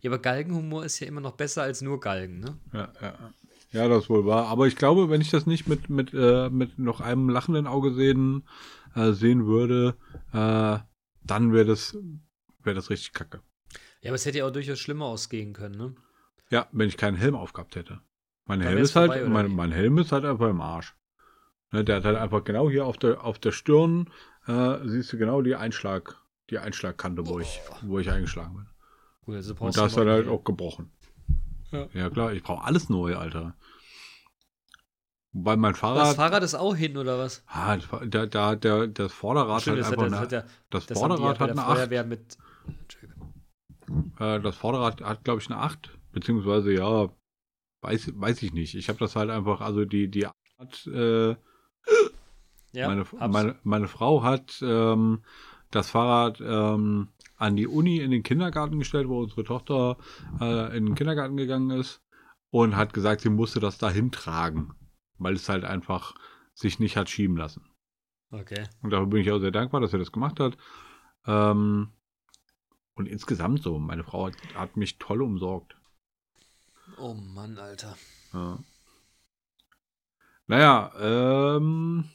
[0.00, 2.56] Ja, aber Galgenhumor ist ja immer noch besser als nur Galgen, ne?
[2.72, 3.34] Ja, ja.
[3.70, 4.46] Ja, das wohl war.
[4.46, 7.92] Aber ich glaube, wenn ich das nicht mit, mit, äh, mit noch einem lachenden Auge
[7.92, 8.46] sehen,
[8.94, 9.96] äh, sehen würde,
[10.32, 10.78] äh,
[11.24, 11.96] dann wäre das,
[12.62, 13.42] wäre das richtig kacke.
[14.00, 15.94] Ja, aber es hätte ja auch durchaus schlimmer ausgehen können, ne?
[16.50, 18.00] Ja, wenn ich keinen Helm aufgehabt hätte.
[18.46, 20.96] Mein Helm ist halt, vorbei, oder mein, mein Helm ist halt einfach im Arsch.
[21.70, 24.08] Ne, der hat halt einfach genau hier auf der, auf der Stirn,
[24.46, 26.16] äh, siehst du genau die Einschlag,
[26.48, 28.66] die Einschlagkante, wo ich, wo ich eingeschlagen bin.
[29.26, 30.90] Gut, also Und brauchst da du ist dann noch- halt auch gebrochen.
[31.70, 32.10] Ja.
[32.10, 33.54] klar, ich brauche alles neu, Alter.
[35.32, 37.42] Wobei mein Das Fahrrad, Fahrrad ist auch hin, oder was?
[37.46, 37.76] ah,
[38.06, 40.86] da, da, der, das Vorderrad Stimmt, hat das hat, einfach das eine, hat ja, das
[40.86, 41.76] das ja Vorderrad hat eine 8.
[41.76, 42.38] Feuerwehr mit.
[44.18, 45.90] Äh, das Vorderrad hat, glaube ich, eine 8.
[46.12, 47.08] Beziehungsweise, ja,
[47.82, 48.74] weiß, weiß ich nicht.
[48.74, 51.36] Ich habe das halt einfach, also die, die Art, äh,
[52.72, 55.22] Ja, meine, meine, meine Frau hat ähm,
[55.70, 59.96] das Fahrrad ähm, an die Uni in den Kindergarten gestellt, wo unsere Tochter
[60.40, 62.02] äh, in den Kindergarten gegangen ist
[62.50, 64.74] und hat gesagt, sie musste das dahin tragen,
[65.18, 66.14] weil es halt einfach
[66.54, 67.64] sich nicht hat schieben lassen.
[68.30, 68.68] Okay.
[68.82, 70.58] Und dafür bin ich auch sehr dankbar, dass er das gemacht hat.
[71.26, 71.92] Ähm,
[72.94, 75.76] und insgesamt so, meine Frau hat, hat mich toll umsorgt.
[76.98, 77.96] Oh Mann, Alter.
[78.32, 78.58] Ja.
[80.46, 82.10] Naja, ähm,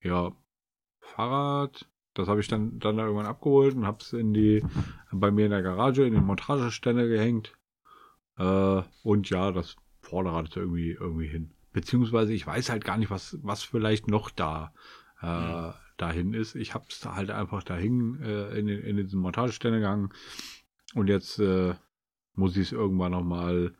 [0.00, 0.32] ja,
[1.00, 4.64] Fahrrad, das habe ich dann, dann da irgendwann abgeholt und habe es in die,
[5.12, 7.52] bei mir in der Garage, in den Montageständer gehängt.
[8.36, 11.52] Äh, und ja, das Vorderrad ist irgendwie, irgendwie hin.
[11.72, 14.72] Beziehungsweise ich weiß halt gar nicht, was, was vielleicht noch da,
[15.22, 16.56] äh, dahin ist.
[16.56, 20.08] Ich habe es halt einfach dahin äh, in, den, in diesen Montageständer gegangen.
[20.94, 21.74] Und jetzt äh,
[22.34, 23.74] muss ich es irgendwann nochmal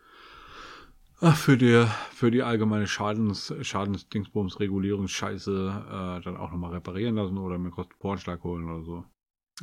[1.20, 7.59] Ach, für die, für die allgemeine Schadens, Schadensdingsbums-Regulierungsscheiße äh, dann auch nochmal reparieren lassen oder
[7.59, 9.04] mir kurz Pornschlag holen oder so.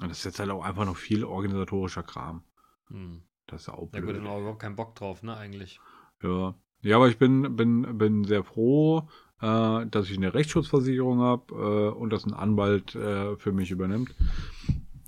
[0.02, 2.44] Und das ist jetzt halt auch einfach noch viel organisatorischer Kram.
[2.90, 3.22] Hm.
[3.48, 4.18] Das ist ja auch Ja gut, blöd.
[4.18, 5.80] dann auch überhaupt keinen Bock drauf, ne, eigentlich.
[6.22, 6.56] Ja.
[6.82, 9.08] ja, aber ich bin, bin, bin sehr froh,
[9.40, 14.14] äh, dass ich eine Rechtsschutzversicherung habe äh, und dass ein Anwalt äh, für mich übernimmt.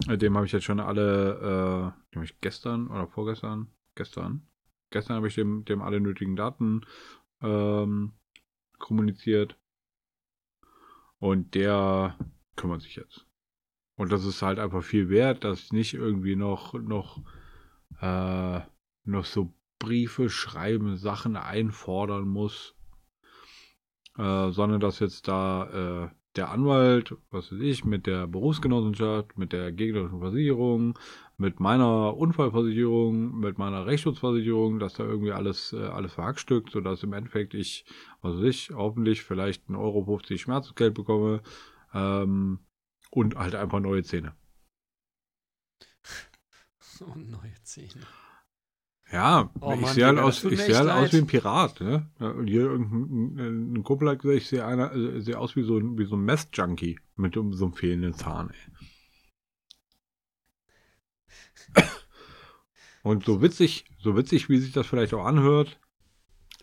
[0.08, 4.47] Dem habe ich jetzt schon alle, äh, dem hab ich gestern oder vorgestern, gestern,
[4.90, 6.82] gestern habe ich dem, dem alle nötigen Daten
[7.42, 8.14] ähm,
[8.80, 9.58] kommuniziert.
[11.20, 12.18] Und der
[12.56, 13.26] kümmert sich jetzt.
[13.96, 17.24] Und das ist halt einfach viel wert, dass ich nicht irgendwie noch, noch,
[18.00, 18.62] äh,
[19.04, 22.76] noch so Briefe schreiben, Sachen einfordern muss,
[24.18, 29.54] äh, sondern dass jetzt da äh, der Anwalt, was weiß ich, mit der Berufsgenossenschaft, mit
[29.54, 30.98] der gegnerischen Versicherung,
[31.38, 37.14] mit meiner Unfallversicherung, mit meiner Rechtsschutzversicherung, dass da irgendwie alles, äh, alles verhackstückt, sodass im
[37.14, 37.86] Endeffekt ich,
[38.22, 41.42] weiß ich, hoffentlich vielleicht 1,50 Euro Schmerzgeld bekomme
[41.94, 42.60] ähm,
[43.12, 44.34] und halt einfach neue Zähne.
[47.00, 48.08] Und neue Zähne.
[49.12, 51.80] Ja, Oh ich Mann, sehe halt Digga, aus, ich echt halt aus wie ein Pirat,
[51.80, 52.10] ne?
[52.20, 55.78] Und hier irgendein ein Kumpel hat gesagt, ich sehe einer, äh, sehe aus wie so
[55.78, 58.77] ein, wie so ein Mess-Junkie mit so so einem fehlenden Zahn, ey.
[63.04, 65.80] Und so witzig, so witzig, wie sich das vielleicht auch anhört,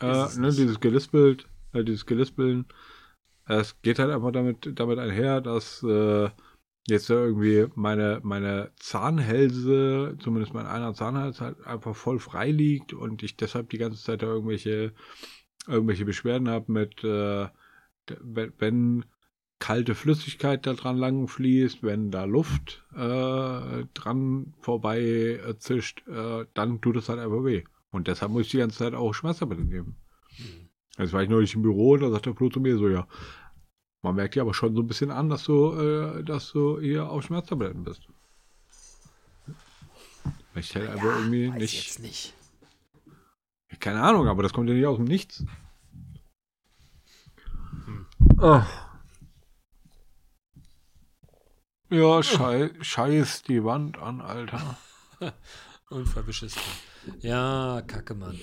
[0.01, 2.67] äh, ne, dieses Gelispelt, äh, dieses Gelispeln,
[3.47, 6.31] es geht halt einfach damit, damit einher, dass äh,
[6.87, 13.23] jetzt irgendwie meine, meine Zahnhälse, zumindest mein einer Zahnhals, halt einfach voll frei liegt und
[13.23, 14.93] ich deshalb die ganze Zeit da irgendwelche,
[15.67, 17.49] irgendwelche Beschwerden habe mit, äh,
[18.21, 19.05] wenn, wenn
[19.59, 26.47] kalte Flüssigkeit da dran lang fließt, wenn da Luft äh, dran vorbei äh, zischt, äh,
[26.55, 27.65] dann tut es halt einfach weh.
[27.91, 29.97] Und deshalb muss ich die ganze Zeit auch Schmerztabletten geben.
[30.37, 30.69] Hm.
[30.99, 33.07] Jetzt war ich neulich im Büro und da sagt der Flo zu mir so, ja,
[34.03, 37.09] Man merkt dir aber schon so ein bisschen an, dass du, äh, dass du hier
[37.09, 38.07] auf Schmerztabletten bist.
[40.57, 42.35] Ich hätte aber irgendwie nicht, nicht.
[43.81, 45.45] Keine Ahnung, aber das kommt ja nicht aus dem Nichts.
[47.87, 48.07] Hm.
[48.39, 48.67] Ah.
[51.95, 54.77] Ja, schei scheiß die Wand an, Alter.
[55.91, 56.61] Unfallbeschissen.
[57.21, 58.39] Ja, kacke, Mann.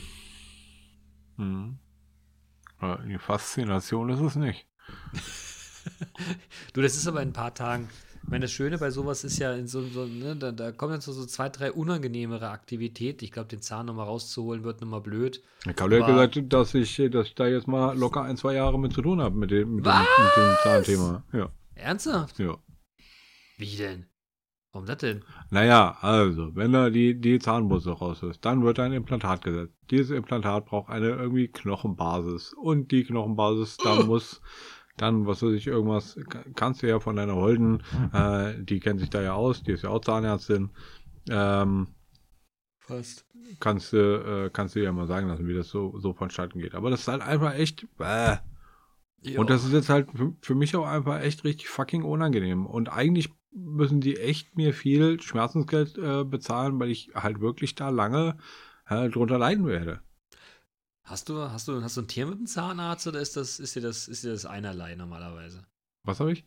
[1.38, 1.78] Hm.
[2.82, 4.66] Ja, Die Faszination ist es nicht.
[6.74, 7.90] Du, das ist aber in ein paar Tagen.
[8.24, 10.94] Ich meine, das Schöne bei sowas ist ja, in so, so ne, da, da kommen
[10.94, 13.26] jetzt so, zwei, drei unangenehmere Aktivitäten.
[13.26, 15.42] Ich glaube, den Zahn nochmal rauszuholen wird nochmal blöd.
[15.76, 18.78] Kalle hat Aber- gesagt, dass ich, dass ich da jetzt mal locker ein, zwei Jahre
[18.80, 21.24] mit zu tun habe, mit dem, mit dem, mit dem Zahnthema.
[21.34, 22.38] Ja, Ernsthaft?
[22.38, 22.58] ja.
[23.62, 24.08] Wie denn?
[24.72, 25.24] Warum das denn?
[25.52, 29.76] Naja, also, wenn da die, die Zahnbürste raus ist, dann wird ein Implantat gesetzt.
[29.92, 32.54] Dieses Implantat braucht eine irgendwie Knochenbasis.
[32.54, 34.42] Und die Knochenbasis, da muss
[34.98, 39.00] dann, was weiß ich, irgendwas, ka- kannst du ja von deiner Holden, äh, die kennt
[39.00, 40.70] sich da ja aus, die ist ja auch Zahnärztin,
[41.30, 41.88] ähm,
[42.80, 43.26] Fast.
[43.60, 43.98] kannst du,
[44.46, 46.74] äh, kannst du ja mal sagen lassen, wie das so, so vonstatten geht.
[46.74, 48.38] Aber das ist halt einfach echt, äh,
[49.38, 52.66] und das ist jetzt halt für, für mich auch einfach echt richtig fucking unangenehm.
[52.66, 57.90] Und eigentlich müssen die echt mir viel Schmerzensgeld äh, bezahlen, weil ich halt wirklich da
[57.90, 58.38] lange
[58.88, 60.02] äh, drunter leiden werde.
[61.04, 63.76] Hast du, hast du, hast du ein Tier mit dem Zahnarzt oder ist das, ist
[63.76, 65.64] dir das, ist dir das einerlei normalerweise?
[66.04, 66.46] Was habe ich?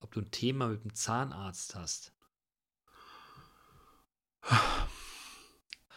[0.00, 2.12] Ob du ein Thema mit dem Zahnarzt hast?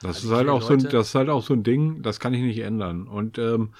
[0.02, 2.20] Das Also ist halt auch so ein, das ist halt auch so ein Ding, das
[2.20, 3.08] kann ich nicht ändern.
[3.08, 3.74] Und ähm,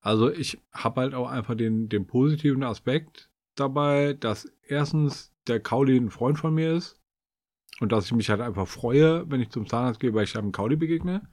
[0.00, 5.96] also ich habe halt auch einfach den, den positiven Aspekt dabei, dass erstens der Kauli
[5.96, 7.00] ein Freund von mir ist
[7.80, 10.52] und dass ich mich halt einfach freue, wenn ich zum Zahnarzt gehe, weil ich einem
[10.52, 11.28] Kauli begegne.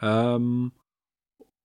[0.00, 0.72] Ähm,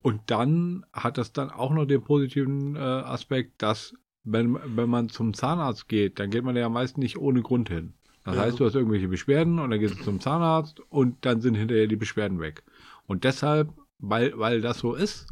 [0.01, 3.93] und dann hat das dann auch noch den positiven äh, Aspekt, dass
[4.25, 7.93] wenn, wenn man zum Zahnarzt geht, dann geht man ja meist nicht ohne Grund hin.
[8.25, 8.41] Das Ja.
[8.43, 11.87] heißt, du hast irgendwelche Beschwerden und dann gehst du zum Zahnarzt und dann sind hinterher
[11.87, 12.63] die Beschwerden weg.
[13.05, 15.27] Und deshalb, weil, weil das so ist,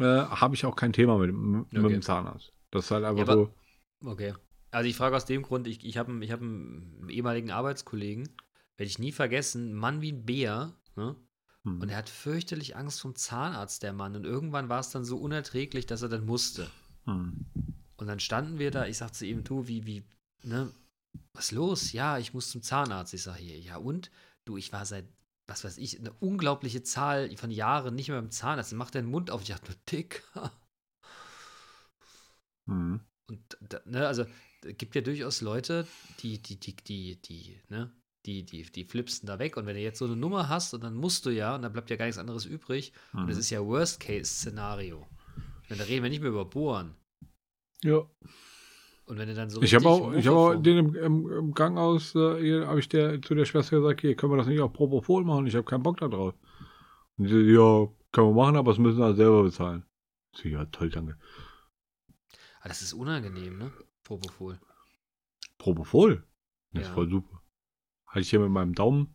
[0.00, 1.92] äh, habe ich auch kein Thema mit, mit Okay.
[1.92, 2.52] dem Zahnarzt.
[2.72, 3.50] Das ist halt einfach Ja, aber-
[4.00, 4.08] so.
[4.10, 4.34] Okay.
[4.74, 8.28] Also ich frage aus dem Grund, ich, ich habe einen, hab einen ehemaligen Arbeitskollegen,
[8.76, 11.14] werde ich nie vergessen, Mann wie ein Bär, ne?
[11.62, 11.80] Hm.
[11.80, 14.16] Und er hat fürchterlich Angst vom Zahnarzt, der Mann.
[14.16, 16.68] Und irgendwann war es dann so unerträglich, dass er dann musste.
[17.04, 17.46] Hm.
[17.96, 20.02] Und dann standen wir da, ich sagte zu ihm, du, wie, wie,
[20.42, 20.72] ne,
[21.34, 21.92] was los?
[21.92, 23.14] Ja, ich muss zum Zahnarzt.
[23.14, 24.10] Ich sage hier, ja und?
[24.44, 25.06] Du, ich war seit,
[25.46, 28.72] was weiß ich, eine unglaubliche Zahl von Jahren nicht mehr beim Zahnarzt.
[28.72, 29.40] Dann macht er den Mund auf.
[29.42, 30.24] Ich dachte, nur dick.
[32.66, 33.00] Hm.
[33.28, 34.24] Und, ne, also,
[34.78, 35.86] gibt ja durchaus Leute,
[36.20, 37.92] die, die, die, die, die, ne,
[38.26, 39.56] die, die, die flipsen da weg.
[39.56, 41.72] Und wenn du jetzt so eine Nummer hast, und dann musst du ja, und dann
[41.72, 42.92] bleibt ja gar nichts anderes übrig.
[43.12, 43.40] Und das Hm.
[43.40, 45.06] ist ja Worst-Case-Szenario.
[45.70, 46.94] Und da reden wir nicht mehr über Bohren.
[47.82, 48.02] Ja.
[49.06, 51.54] Und wenn du dann so Ich habe auch, ich habe auch den im, im, im
[51.54, 54.60] Krankenhaus, äh, hier habe ich der, zu der Schwester gesagt, hier, können wir das nicht
[54.60, 55.46] auf Propofol machen?
[55.46, 56.34] Ich habe keinen Bock da drauf.
[57.18, 59.84] Und die so, ja, können wir machen, aber das müssen wir selber bezahlen.
[60.32, 61.18] Ich so, ja, toll, danke.
[62.60, 63.72] Ah, das ist unangenehm, ne?
[64.04, 64.58] Propofol.
[65.58, 66.24] Propofol?
[66.72, 66.94] Das ist Ja.
[66.94, 67.42] voll super.
[68.06, 69.14] Hatte ich hier mit meinem Daumen,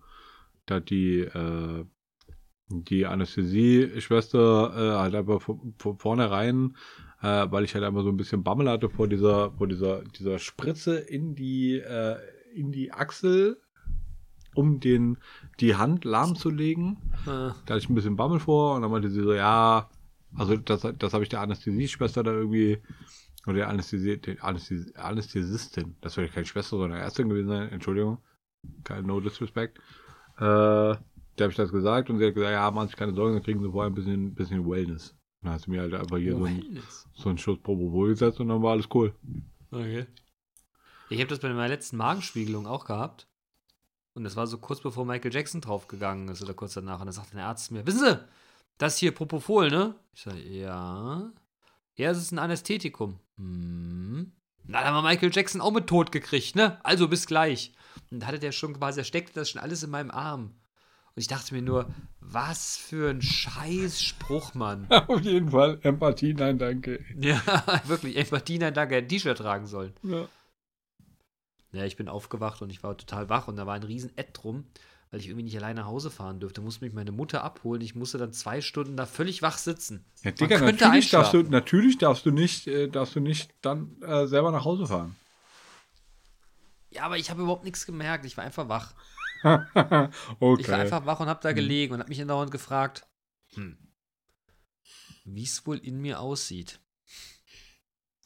[0.65, 1.85] da hat die, äh,
[2.69, 6.75] die Anästhesie-Schwester äh, halt einfach von, von vornherein,
[7.21, 10.37] äh, weil ich halt einfach so ein bisschen Bammel hatte vor dieser, vor dieser, dieser
[10.39, 12.17] Spritze in die, äh,
[12.53, 13.61] in die Achsel,
[14.55, 15.17] um den,
[15.59, 16.97] die Hand lahmzulegen.
[17.23, 19.89] Äh, Da hatte ich ein bisschen Bammel vor und dann meinte sie so, ja,
[20.35, 22.79] also das, das habe ich der Anästhesieschwester da irgendwie,
[23.49, 28.19] oder der Anästhesistin, das wäre keine Schwester, sondern Ärztin gewesen sein, Entschuldigung,
[28.83, 29.77] kein No Disrespect,
[30.37, 33.13] äh, der habe ich das gesagt und sie hat gesagt, ja, machen Sie sich keine
[33.13, 35.15] Sorgen, dann kriegen Sie vorher ein bisschen, bisschen Wellness.
[35.41, 37.07] Dann hast du mir halt einfach hier so, ein, Wellness.
[37.13, 39.13] so einen Schuss Propofol gesetzt und dann war alles cool.
[39.71, 40.05] Okay.
[41.09, 43.27] Ich habe das bei meiner letzten Magenspiegelung auch gehabt.
[44.13, 46.99] Und das war so kurz bevor Michael Jackson draufgegangen ist oder kurz danach.
[46.99, 48.19] Und da sagte der Arzt mir, wissen Sie,
[48.77, 49.95] das hier Propofol, ne?
[50.13, 51.31] Ich sage, ja.
[51.95, 53.19] Ja, es ist ein Anästhetikum.
[53.39, 54.31] Hm.
[54.65, 56.83] Na, da haben wir Michael Jackson auch mit tot gekriegt, ne?
[56.85, 57.73] Also bis gleich.
[58.11, 60.53] Und da hatte der schon quasi, da steckte das schon alles in meinem Arm.
[61.15, 64.87] Und ich dachte mir nur, was für ein Scheißspruch, Mann.
[65.07, 67.03] Auf jeden Fall, Empathie, nein, danke.
[67.19, 67.41] Ja,
[67.85, 68.15] wirklich.
[68.15, 69.93] Empathie, nein, danke, ein T-Shirt tragen sollen.
[70.03, 70.27] Ja.
[71.71, 74.29] Ja, ich bin aufgewacht und ich war total wach und da war ein riesen Ed
[74.33, 74.65] drum,
[75.11, 76.61] weil ich irgendwie nicht alleine nach Hause fahren durfte.
[76.61, 77.81] Musste mich meine Mutter abholen.
[77.81, 80.05] Ich musste dann zwei Stunden da völlig wach sitzen.
[80.23, 84.27] Ja, Digga, natürlich darfst, du, natürlich darfst du nicht, äh, darfst du nicht dann äh,
[84.27, 85.15] selber nach Hause fahren.
[86.91, 88.25] Ja, aber ich habe überhaupt nichts gemerkt.
[88.25, 88.93] Ich war einfach wach.
[90.39, 90.61] okay.
[90.61, 93.07] Ich war einfach wach und habe da gelegen und habe mich andauernd gefragt,
[93.53, 93.77] hm,
[95.23, 96.79] wie es wohl in mir aussieht.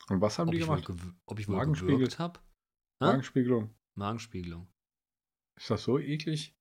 [0.10, 0.89] Und was haben Ob die gemacht?
[1.26, 1.96] ob ich wohl Magenspiegel.
[1.96, 2.39] gewirkt habe?
[3.00, 3.74] Magenspiegelung.
[3.96, 4.67] Magenspiegelung.
[5.56, 6.56] Ist das so eklig?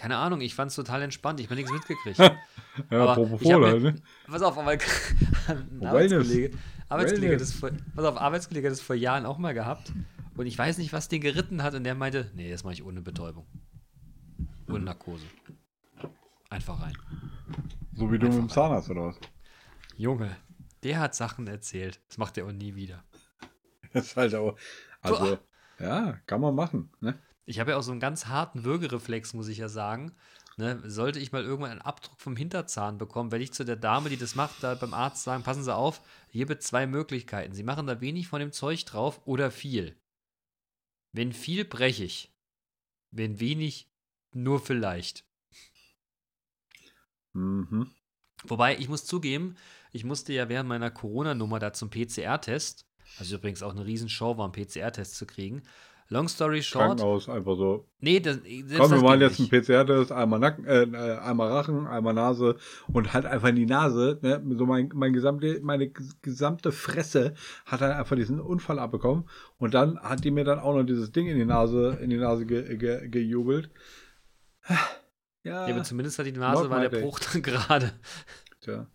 [0.00, 1.40] Keine Ahnung, ich fand es total entspannt.
[1.40, 2.18] Ich habe nichts mitgekriegt.
[2.90, 3.94] Ja, Aber Propofol halt, ne?
[4.26, 4.80] Pass auf, aber ein.
[5.84, 6.56] Arbeitskollege,
[6.88, 9.92] Arbeitskollege, das vor, pass auf, Arbeitskollege hat das vor Jahren auch mal gehabt.
[10.36, 11.74] Und ich weiß nicht, was den geritten hat.
[11.74, 13.46] Und der meinte, nee, das mache ich ohne Betäubung.
[14.68, 15.26] Ohne Narkose.
[16.48, 16.96] Einfach rein.
[17.94, 19.16] So wie du mit dem Zahnarzt oder was?
[19.96, 20.34] Junge,
[20.82, 22.00] der hat Sachen erzählt.
[22.08, 23.04] Das macht er auch nie wieder.
[23.92, 24.56] Das ist halt auch.
[25.02, 25.38] Also,
[25.78, 27.18] ja, kann man machen, ne?
[27.50, 30.12] Ich habe ja auch so einen ganz harten Würgereflex, muss ich ja sagen.
[30.56, 34.08] Ne, sollte ich mal irgendwann einen Abdruck vom Hinterzahn bekommen, werde ich zu der Dame,
[34.08, 37.52] die das macht, da beim Arzt sagen, passen Sie auf, hier gibt zwei Möglichkeiten.
[37.52, 39.96] Sie machen da wenig von dem Zeug drauf oder viel.
[41.10, 42.32] Wenn viel, breche ich.
[43.10, 43.90] Wenn wenig,
[44.32, 45.24] nur vielleicht.
[47.32, 47.90] Mhm.
[48.44, 49.56] Wobei, ich muss zugeben,
[49.90, 52.86] ich musste ja während meiner Corona-Nummer da zum PCR-Test,
[53.18, 55.64] also übrigens auch eine Riesenshow war, einen PCR-Test zu kriegen.
[56.12, 56.86] Long story short.
[56.86, 57.86] Krankenhaus einfach so.
[58.00, 58.38] Nee, das,
[58.76, 59.52] Komm, wir machen jetzt nicht.
[59.52, 62.56] einen PCR-Test, einmal Nacken, äh, äh, einmal Rachen, einmal Nase
[62.92, 64.18] und halt einfach in die Nase.
[64.20, 64.42] Ne?
[64.58, 69.72] So mein, mein gesamte, meine ges- gesamte Fresse hat halt einfach diesen Unfall abbekommen und
[69.74, 72.44] dann hat die mir dann auch noch dieses Ding in die Nase, in die Nase
[72.44, 73.70] ge, ge, gejubelt.
[74.68, 74.78] Ja,
[75.44, 77.00] Ja, aber zumindest hat die Nase, war der.
[77.00, 77.92] Bruch dann gerade.
[78.60, 78.86] tja,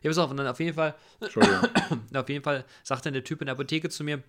[0.00, 1.60] Ja, pass auf, und dann auf jeden Fall, Entschuldigung.
[2.14, 4.22] auf jeden Fall sagt dann der Typ in der Apotheke zu mir,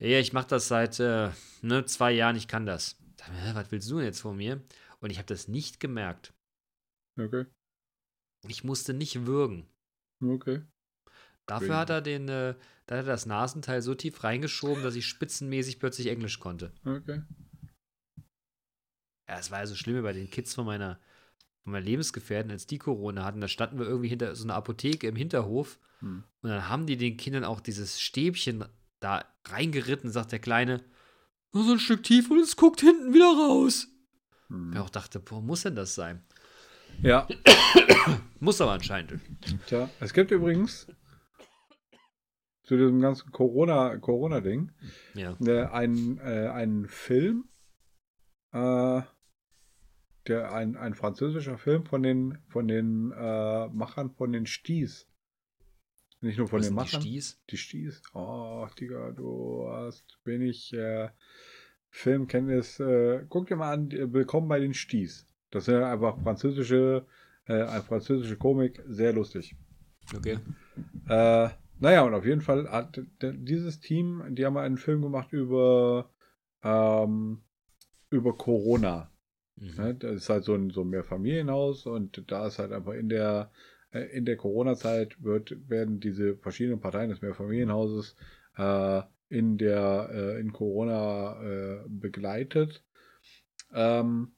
[0.00, 1.30] ja, ich mache das seit äh,
[1.62, 2.96] ne, zwei Jahren, ich kann das.
[3.30, 4.62] Mir, Was willst du denn jetzt von mir?
[5.00, 6.34] Und ich habe das nicht gemerkt.
[7.18, 7.46] Okay,
[8.48, 9.66] Ich musste nicht würgen.
[10.22, 10.62] okay.
[11.46, 11.76] Dafür Schön.
[11.76, 12.54] hat er den, äh,
[12.86, 16.72] da hat er das Nasenteil so tief reingeschoben, dass ich spitzenmäßig plötzlich Englisch konnte.
[16.86, 17.22] Okay.
[19.28, 20.98] Ja, es war ja so schlimm bei den Kids von meiner,
[21.62, 23.40] von meiner Lebensgefährtin, als die Corona hatten.
[23.42, 26.24] Da standen wir irgendwie hinter so einer Apotheke im Hinterhof Hm.
[26.42, 28.64] und dann haben die den Kindern auch dieses Stäbchen
[29.04, 30.82] da reingeritten, sagt der Kleine,
[31.52, 33.86] nur so ein Stück tief und es guckt hinten wieder raus.
[34.48, 34.72] Hm.
[34.72, 36.24] Ich auch dachte, boah, muss denn das sein?
[37.02, 37.26] Ja,
[38.40, 39.20] Muss aber anscheinend.
[39.66, 40.86] Tja, es gibt übrigens
[42.62, 44.70] zu diesem ganzen Corona- Corona-Ding
[45.14, 45.36] Ja.
[45.44, 47.48] äh, einen, äh, einen Film,
[48.52, 49.02] äh,
[50.28, 55.06] der ein, ein französischer Film von den, von den äh, Machern von den Sties.
[56.24, 57.00] Nicht nur von den sind die Machern.
[57.02, 57.38] Sties?
[57.50, 58.02] Die Sties.
[58.14, 61.10] Oh, Digga, du hast wenig äh,
[61.90, 62.80] Filmkenntnis.
[62.80, 65.26] Äh, guck dir mal an, äh, Willkommen bei den Sties.
[65.50, 67.04] Das sind einfach französische,
[67.46, 69.54] äh, eine französische Komik, sehr lustig.
[70.16, 70.38] Okay.
[71.08, 76.10] Äh, naja, und auf jeden Fall hat dieses Team, die haben einen Film gemacht über,
[76.62, 77.42] ähm,
[78.08, 79.10] über Corona.
[79.56, 79.74] Mhm.
[79.76, 79.94] Ne?
[79.94, 83.50] Das ist halt so ein, so ein Mehrfamilienhaus und da ist halt einfach in der,
[84.00, 88.16] in der Corona-Zeit wird, werden diese verschiedenen Parteien des Mehrfamilienhauses
[88.56, 92.84] äh, in der, äh, in Corona äh, begleitet.
[93.72, 94.34] Ähm,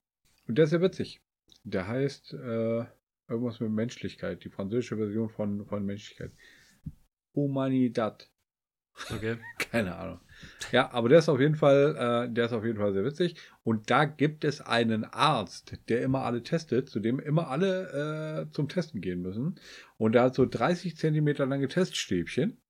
[0.47, 1.21] und der ist sehr witzig.
[1.65, 2.85] Der heißt äh,
[3.29, 6.33] irgendwas mit Menschlichkeit, die französische Version von, von Menschlichkeit.
[7.35, 8.31] Humanidad.
[9.11, 9.37] Okay.
[9.59, 10.21] Keine Ahnung.
[10.73, 13.37] Ja, aber der ist auf jeden Fall, äh, der ist auf jeden Fall sehr witzig.
[13.63, 18.53] Und da gibt es einen Arzt, der immer alle testet, zu dem immer alle äh,
[18.53, 19.61] zum Testen gehen müssen.
[19.97, 22.61] Und der hat so 30 Zentimeter lange Teststäbchen.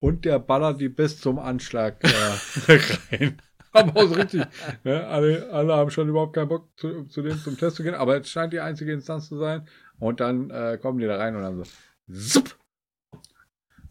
[0.00, 2.78] Und der ballert die bis zum Anschlag äh,
[3.10, 3.40] rein.
[3.72, 4.44] Aber so richtig.
[4.84, 5.06] Ne?
[5.06, 7.94] Alle, alle haben schon überhaupt keinen Bock, zu, zu dem zum Test zu gehen.
[7.94, 9.68] Aber es scheint die einzige Instanz zu sein.
[9.98, 11.64] Und dann äh, kommen die da rein und dann so.
[12.10, 12.56] Zup,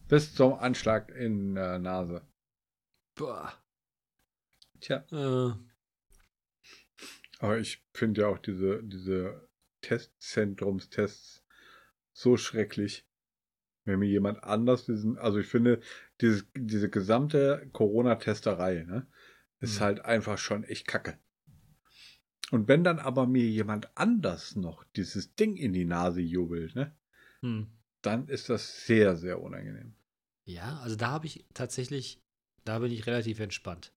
[0.07, 2.21] bis zum Anschlag in der Nase.
[3.15, 3.53] Boah.
[4.79, 5.05] Tja.
[5.11, 5.53] Äh,
[7.39, 9.47] Aber ich finde ja auch diese, diese
[9.81, 11.43] Testzentrumstests
[12.13, 13.05] so schrecklich.
[13.85, 15.79] Wenn mir jemand anders diesen, also ich finde,
[16.19, 19.07] dieses, diese gesamte Corona-Testerei, ne,
[19.59, 19.83] ist Mhm.
[19.83, 21.17] halt einfach schon echt kacke.
[22.51, 26.95] Und wenn dann aber mir jemand anders noch dieses Ding in die Nase jubelt, ne,
[27.41, 27.67] hm.
[28.01, 29.93] Dann ist das sehr, sehr unangenehm.
[30.45, 32.21] Ja, also da habe ich tatsächlich,
[32.63, 33.93] da bin ich relativ entspannt.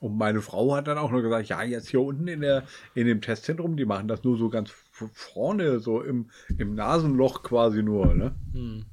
[0.00, 3.06] Und meine Frau hat dann auch nur gesagt, ja, jetzt hier unten in, der, in
[3.06, 8.12] dem Testzentrum, die machen das nur so ganz vorne, so im, im Nasenloch quasi nur,
[8.12, 8.34] ne?
[8.52, 8.84] Hm.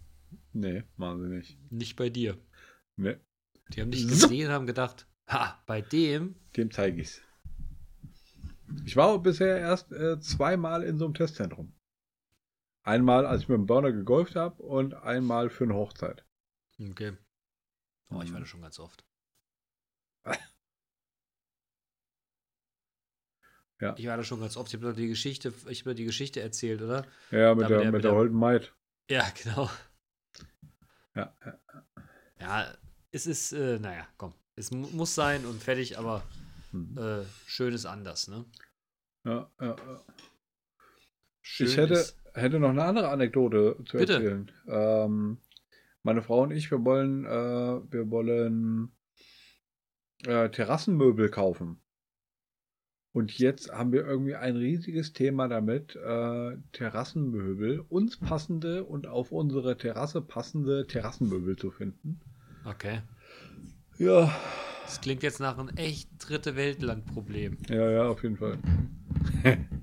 [0.53, 1.71] Nee, machen sie nicht.
[1.71, 2.37] Nicht bei dir.
[2.95, 3.17] Nee,
[3.73, 7.21] Die haben dich gesehen und haben gedacht, ha, bei dem, dem zeige ich's.
[8.85, 11.73] Ich war bisher erst äh, zweimal in so einem Testzentrum.
[12.89, 16.25] Einmal, als ich mit dem Burner gegolft habe und einmal für eine Hochzeit.
[16.89, 17.15] okay.
[18.11, 18.43] Oh, ich war Mhm.
[18.43, 19.05] da schon ganz oft.
[23.81, 23.95] Ja.
[23.97, 24.67] Ich war da schon ganz oft.
[24.69, 27.05] Ich habe doch die Geschichte, ich habe die Geschichte erzählt, oder?
[27.31, 28.73] Ja, mit Da mit der, der- mit der Holden Maid.
[29.09, 29.69] Ja, genau.
[31.15, 31.59] Ja, ja.
[32.41, 32.73] Ja,
[33.11, 34.33] es ist, äh, naja, komm.
[34.55, 36.23] Es mu muss sein und fertig, aber
[36.73, 36.97] Mhm.
[36.97, 38.43] äh, schön ist anders, ne?
[39.25, 40.03] ja, ja, ja.
[41.51, 44.13] Schön Ich hätte, ist, hätte noch eine andere Anekdote zu Bitte.
[44.13, 44.51] erzählen.
[44.67, 45.37] Ähm,
[46.03, 47.29] meine Frau und ich, wir wollen, äh,
[47.91, 48.91] wir wollen
[50.25, 51.81] äh, Terrassenmöbel kaufen.
[53.11, 59.31] Und jetzt haben wir irgendwie ein riesiges Thema damit, äh, Terrassenmöbel, uns passende und auf
[59.31, 62.19] unsere Terrasse passende Terrassenmöbel zu finden.
[62.63, 63.01] okay.
[63.97, 64.33] Ja,
[64.85, 67.57] Das klingt jetzt nach einem echt dritte Weltland-Problem.
[67.69, 68.59] ja, ja, auf jeden Fall.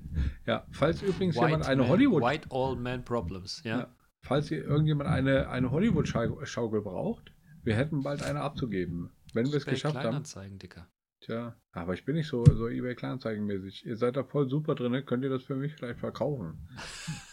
[0.47, 3.79] ja, falls übrigens jemand White, eine man, Hollywood White All Man Problems, ja.
[3.79, 3.95] Ja.
[4.21, 7.31] Falls hier irgendjemand eine, eine Hollywood-Schaukel braucht,
[7.63, 9.11] wir hätten bald eine abzugeben.
[9.33, 10.01] Wenn wir es geschafft haben.
[10.01, 10.89] Kleinanzeigen, Dicker.
[11.21, 13.85] Tja, aber ich bin nicht so, so eBay Kleinanzeigen-mäßig.
[13.85, 16.67] Ihr seid da voll super drin, könnt ihr das für mich vielleicht verkaufen?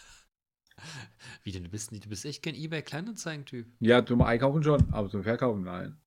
[1.43, 1.63] Wie denn?
[1.63, 3.67] Du bist, nicht- du bist echt kein eBay Kleinanzeigen-Typ.
[3.79, 5.97] Ja, zum Einkaufen schon, aber zum Verkaufen nein.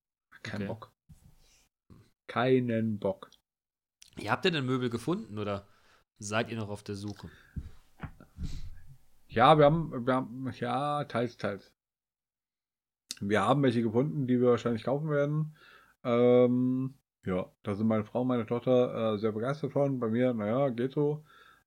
[0.43, 0.67] Kein Okay.
[0.69, 0.93] Bock.
[2.27, 3.31] Keinen Bock.
[4.19, 5.67] Ja, habt ihr denn Möbel gefunden oder
[6.19, 7.29] seid ihr noch auf der Suche?
[9.29, 11.73] Ja, wir haben, wir haben, ja, teils, teils.
[13.21, 15.57] Wir haben welche gefunden, die wir wahrscheinlich kaufen werden.
[16.05, 16.95] Ähm,
[17.25, 19.99] ja, da sind meine Frau und meine Tochter äh, sehr begeistert von.
[19.99, 21.25] Bei mir, naja, geht so.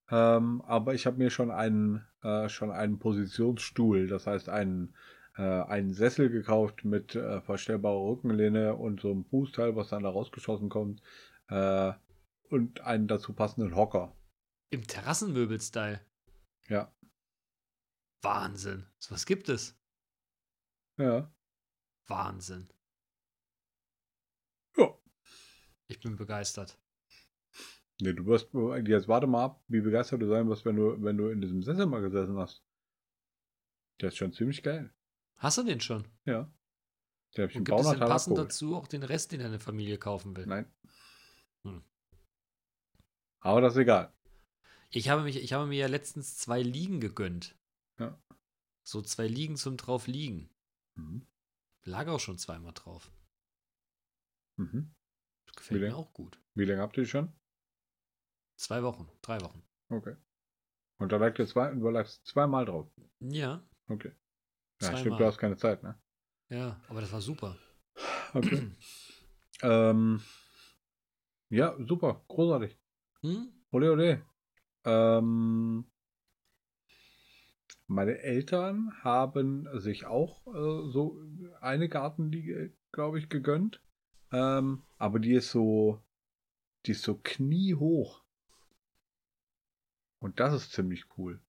[0.09, 4.95] Ähm, aber ich habe mir schon einen, äh, schon einen Positionsstuhl, das heißt einen,
[5.37, 10.09] äh, einen Sessel gekauft mit äh, verstellbarer Rückenlehne und so einem Fußteil, was dann da
[10.09, 11.01] rausgeschossen kommt.
[11.49, 11.93] Äh,
[12.49, 14.13] und einen dazu passenden Hocker.
[14.71, 15.99] Im Terrassenmöbel-Style.
[16.69, 16.91] Ja.
[18.21, 18.87] Wahnsinn.
[18.99, 19.77] So was gibt es.
[20.97, 21.29] Ja.
[22.07, 22.69] Wahnsinn.
[24.77, 24.97] Ja.
[25.87, 26.79] Ich bin begeistert.
[28.01, 28.49] Nee, du wirst,
[28.87, 31.61] jetzt warte mal ab, wie begeistert du sein wirst, wenn du, wenn du in diesem
[31.61, 32.63] Sessel mal gesessen hast.
[33.99, 34.91] Der ist schon ziemlich geil.
[35.35, 36.07] Hast du den schon?
[36.25, 36.51] Ja.
[37.35, 38.51] Der Und gibt es denn passend abgeholt.
[38.51, 40.45] dazu auch den Rest, den deine Familie kaufen will?
[40.45, 40.71] Nein.
[41.63, 41.83] Hm.
[43.41, 44.13] Aber das ist egal.
[44.91, 47.57] Ich habe, mich, ich habe mir ja letztens zwei Liegen gegönnt.
[47.97, 48.21] Ja.
[48.83, 50.49] So zwei Liegen zum drauf liegen.
[50.95, 51.25] Mhm.
[51.83, 53.11] Lag auch schon zweimal drauf.
[54.57, 54.93] Mhm.
[55.45, 55.95] Das gefällt Wie mir denn?
[55.95, 56.39] auch gut.
[56.55, 57.31] Wie lange habt ihr die schon?
[58.57, 59.63] Zwei Wochen, drei Wochen.
[59.89, 60.15] Okay.
[60.97, 62.91] Und da lag zwei, du lagst zweimal drauf.
[63.19, 64.11] Ja, Okay.
[64.81, 64.99] Ja, Zweimal.
[65.01, 65.99] stimmt, du hast keine Zeit, ne?
[66.49, 67.57] ja, aber das war super.
[68.33, 68.71] Okay.
[69.61, 70.21] ähm,
[71.49, 72.77] ja, super, großartig.
[73.21, 73.51] Hm?
[73.71, 74.25] Ole, ole.
[74.85, 75.85] Ähm,
[77.87, 81.21] meine Eltern haben sich auch äh, so
[81.59, 83.81] eine Gartenliege, glaube ich, gegönnt.
[84.31, 86.01] Ähm, aber die ist so,
[86.85, 88.23] die ist so kniehoch.
[90.19, 91.41] Und das ist ziemlich cool.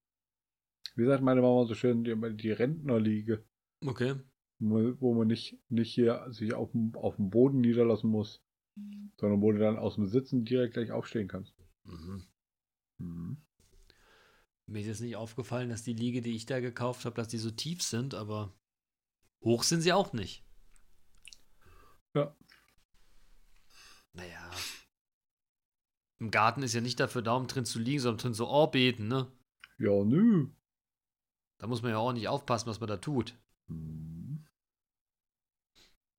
[0.97, 3.45] Wie sagt meine Mama so schön, die, die Rentnerliege,
[3.85, 4.15] Okay.
[4.59, 8.43] wo wo man nicht, nicht hier sich auf dem, auf dem Boden niederlassen muss,
[9.19, 11.55] sondern wo du dann aus dem Sitzen direkt gleich aufstehen kannst.
[11.85, 12.25] Mhm.
[13.03, 13.37] Mhm.
[14.67, 17.39] Mir ist jetzt nicht aufgefallen, dass die Liege, die ich da gekauft habe, dass die
[17.39, 18.55] so tief sind, aber
[19.43, 20.47] hoch sind sie auch nicht.
[22.15, 22.37] Ja.
[24.13, 24.51] Naja.
[26.21, 29.09] Im Garten ist ja nicht dafür da, um drin zu liegen, sondern drin zu orbeten,
[29.09, 29.33] ne?
[29.79, 30.49] Ja, nö.
[31.59, 33.37] Da muss man ja auch nicht aufpassen, was man da tut.
[33.67, 34.47] Mhm.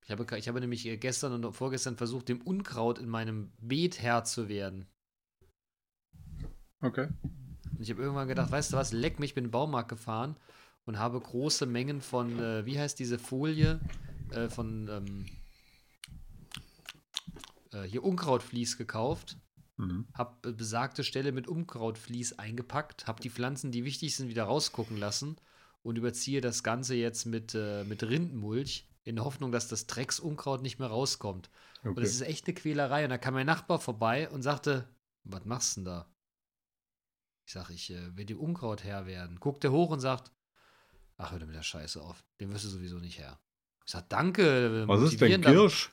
[0.03, 4.01] Ich habe, ich habe nämlich äh, gestern und vorgestern versucht, dem Unkraut in meinem Beet
[4.01, 4.92] Herr zu werden.
[6.83, 7.07] Okay.
[7.23, 10.35] Und ich habe irgendwann gedacht, weißt du was, leck mich, bin in den Baumarkt gefahren
[10.85, 13.79] und habe große Mengen von, äh, wie heißt diese Folie,
[14.31, 15.25] äh, von ähm,
[17.71, 19.37] äh, hier Unkrautvlies gekauft,
[19.77, 20.07] Mhm.
[20.13, 25.37] habe besagte Stelle mit Unkrautvlies eingepackt, habe die Pflanzen, die wichtig sind, wieder rausgucken lassen
[25.81, 30.61] und überziehe das Ganze jetzt mit, äh, mit Rindenmulch in der Hoffnung, dass das Drecksunkraut
[30.61, 31.49] nicht mehr rauskommt.
[31.83, 32.03] Und okay.
[32.03, 33.03] es ist echt eine Quälerei.
[33.03, 34.87] Und da kam mein Nachbar vorbei und sagte,
[35.23, 36.12] was machst du denn da?
[37.45, 39.39] Ich sag, ich äh, will dem Unkraut Herr werden.
[39.39, 40.31] Guckt er hoch und sagt,
[41.17, 42.23] ach, hör dir mit der Scheiße auf.
[42.39, 43.39] Den wirst du sowieso nicht Herr.
[43.85, 44.83] Ich sag, danke.
[44.83, 45.91] äh, Was ist denn Girsch?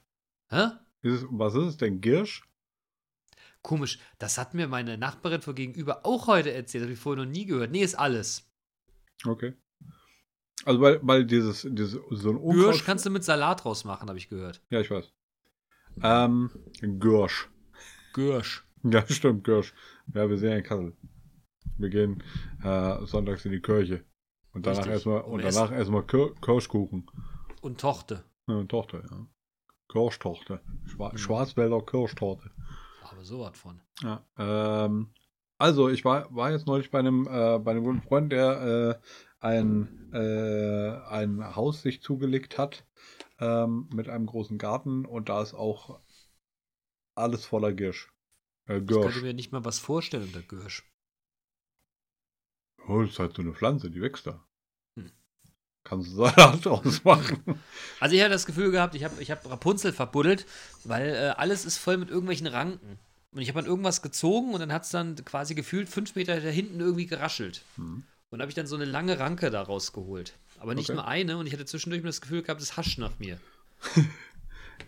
[0.48, 0.68] Hä?
[1.02, 2.42] Ist was ist es denn Girsch?
[3.62, 6.84] Komisch, das hat mir meine Nachbarin vor gegenüber auch heute erzählt.
[6.84, 7.70] Habe ich vorher noch nie gehört.
[7.70, 8.48] Nee, ist alles.
[9.26, 9.54] Okay.
[10.64, 12.64] Also weil, weil dieses, dieses so ein Unkraut.
[12.72, 14.62] Gürsch kannst du mit Salat draus machen, habe ich gehört.
[14.70, 15.10] Ja, ich weiß.
[16.02, 16.50] Ähm,
[17.00, 17.48] Girsch.
[18.12, 18.64] Gürsch.
[18.82, 19.74] Ja, stimmt, Girsch.
[20.14, 20.96] Ja, wir sind ja in Kassel.
[21.80, 22.22] Wir gehen
[22.62, 24.04] äh, sonntags in die Kirche.
[24.52, 24.92] Und danach Richtig.
[24.94, 25.58] erstmal und Essen.
[25.60, 27.06] danach erstmal Kir Kirschkuchen.
[27.60, 28.24] Und Tochte.
[28.48, 29.26] Ja, Tochter, ja.
[29.88, 30.60] Kirschtorte.
[30.86, 31.18] Schwa Mhm.
[31.18, 32.50] Schwarzwälder Kirschtorte.
[33.02, 33.80] Aber sowas von.
[34.02, 35.10] Ja, ähm,
[35.58, 39.00] also ich war, war jetzt neulich bei einem, äh, bei einem guten Freund, der
[39.40, 42.84] ein, äh, ein Haus sich zugelegt hat
[43.38, 46.00] ähm, mit einem großen Garten und da ist auch
[47.14, 48.12] alles voller Girsch.
[48.68, 49.06] Äh, Ich Girsch.
[49.06, 50.89] könnte mir nicht mal was vorstellen unter Girsch.
[52.90, 54.44] Oh, das ist halt so eine Pflanze, die wächst da.
[54.96, 55.10] Hm.
[55.84, 57.42] Kannst du Salat draus machen.
[58.00, 60.46] Also ich hatte das Gefühl gehabt, ich habe ich hab Rapunzel verbuddelt,
[60.84, 62.98] weil äh, alles ist voll mit irgendwelchen Ranken.
[63.32, 66.40] Und ich habe dann irgendwas gezogen und dann hat es dann quasi gefühlt fünf Meter
[66.40, 67.62] da hinten irgendwie geraschelt.
[67.76, 68.02] Hm.
[68.30, 70.36] Und da habe ich dann so eine lange Ranke da rausgeholt.
[70.58, 70.96] Aber nicht Okay.
[70.96, 73.38] nur eine und ich hatte zwischendurch das Gefühl gehabt, es hascht nach mir.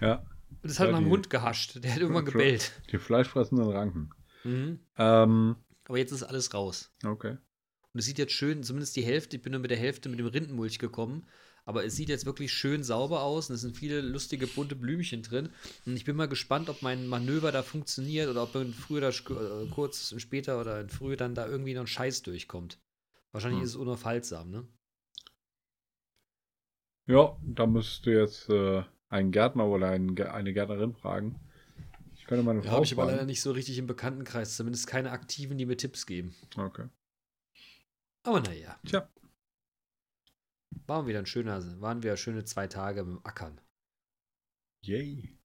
[0.00, 0.24] Ja,
[0.62, 1.78] Und es hat Ja, nach dem Hund gehascht.
[1.82, 2.72] Der hat irgendwann gebellt.
[2.90, 4.10] die fleischfressenden Ranken.
[4.44, 4.80] Mhm.
[4.96, 6.90] Ähm, Aber jetzt ist alles raus.
[7.04, 7.36] okay.
[7.92, 10.18] Und es sieht jetzt schön, zumindest die Hälfte, ich bin nur mit der Hälfte mit
[10.18, 11.26] dem Rindenmulch gekommen,
[11.64, 15.22] aber es sieht jetzt wirklich schön sauber aus und es sind viele lustige bunte Blümchen
[15.22, 15.50] drin.
[15.86, 19.10] Und ich bin mal gespannt, ob mein Manöver da funktioniert oder ob in früher oder
[19.10, 22.78] sch- äh, kurz später oder in früh dann da irgendwie noch ein Scheiß durchkommt.
[23.32, 23.64] Wahrscheinlich Hm.
[23.64, 24.66] ist es unaufhaltsam, ne?
[27.06, 31.36] Ja, da müsst ihr jetzt äh, einen Gärtner oder einen, eine Gärtnerin fragen.
[32.14, 34.86] Ich könnte meine Ja, Frau habe ich aber leider nicht so richtig im Bekanntenkreis, zumindest
[34.86, 36.34] keine Aktiven, die mir Tipps geben.
[36.58, 36.84] Okay.
[38.24, 39.08] Aber naja, Tja.
[40.86, 43.60] waren wieder ein schöner, waren wieder schöne zwei Tage mit dem Ackern.
[44.82, 45.38] Yay.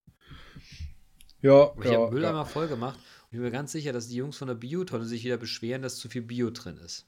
[1.41, 2.45] Ja, Aber ich ja, habe Mülleimer ja.
[2.45, 5.23] voll gemacht und ich bin mir ganz sicher, dass die Jungs von der Biotonne sich
[5.23, 7.07] wieder beschweren, dass zu viel Bio drin ist.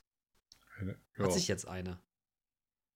[0.82, 1.24] ja.
[1.24, 2.00] Hat sich jetzt eine.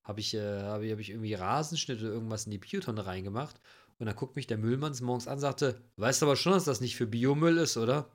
[0.03, 3.59] Habe ich, äh, habe ich, hab ich irgendwie Rasenschnitt oder irgendwas in die Biotonne reingemacht
[3.97, 6.65] und dann guckt mich der Müllmann morgens an und sagte, weißt du aber schon, dass
[6.65, 8.11] das nicht für Biomüll ist, oder?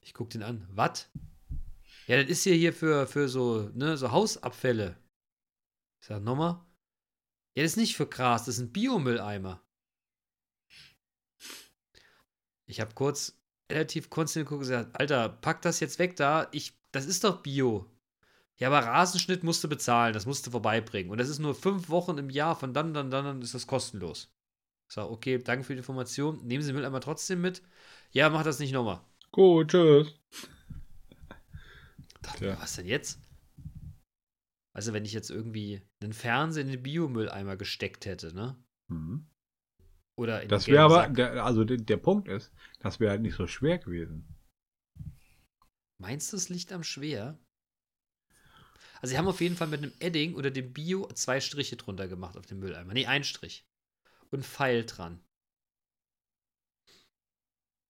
[0.00, 0.66] Ich guck den an.
[0.70, 1.08] Was?
[2.06, 4.96] Ja, das ist hier hier für, für so, ne, so Hausabfälle.
[6.00, 6.60] Ich sag nochmal.
[7.56, 9.62] Ja, das ist nicht für Gras, das sind Biomülleimer.
[12.66, 13.40] Ich habe kurz
[13.70, 16.48] relativ konstant geguckt und gesagt, Alter, pack das jetzt weg da.
[16.52, 17.90] Ich, das ist doch Bio.
[18.58, 21.10] Ja, aber Rasenschnitt musst du bezahlen, das musst du vorbeibringen.
[21.10, 23.66] Und das ist nur fünf Wochen im Jahr, von dann, dann, dann, dann ist das
[23.66, 24.32] kostenlos.
[24.88, 26.40] Ich sag, okay, danke für die Information.
[26.46, 27.62] Nehmen Sie den Mülleimer trotzdem mit.
[28.12, 29.00] Ja, mach das nicht nochmal.
[29.32, 30.14] Gut, tschüss.
[32.40, 33.20] Mir, was denn jetzt?
[34.74, 38.62] Also, wenn ich jetzt irgendwie einen Fernseher in den Biomülleimer gesteckt hätte, ne?
[38.88, 39.26] Mhm.
[40.18, 43.36] Oder in Das wäre aber, der, also der, der Punkt ist, das wäre halt nicht
[43.36, 44.28] so schwer gewesen.
[45.98, 47.38] Meinst du, es liegt am Schwer?
[49.00, 52.08] Also, sie haben auf jeden Fall mit einem Edding oder dem Bio zwei Striche drunter
[52.08, 52.92] gemacht auf dem Mülleimer.
[52.92, 53.66] Nee, ein Strich.
[54.30, 55.22] Und ein Pfeil dran.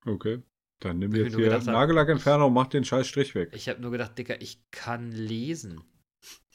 [0.06, 0.42] Okay.
[0.80, 3.50] Dann nimm ich jetzt hier gedacht Nagellackentferner und mach den scheiß Strich weg.
[3.54, 5.82] Ich habe nur gedacht, Dicker, ich kann lesen.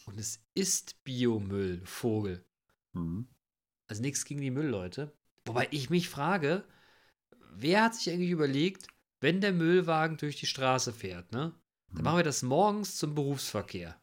[0.05, 2.45] Und es ist Biomüll, Vogel.
[2.93, 3.27] Mhm.
[3.87, 5.15] Also nichts gegen die Müllleute.
[5.45, 6.63] Wobei ich mich frage,
[7.53, 8.87] wer hat sich eigentlich überlegt,
[9.19, 11.53] wenn der Müllwagen durch die Straße fährt, ne?
[11.87, 12.03] Dann Mhm.
[12.03, 13.99] machen wir das morgens zum Berufsverkehr.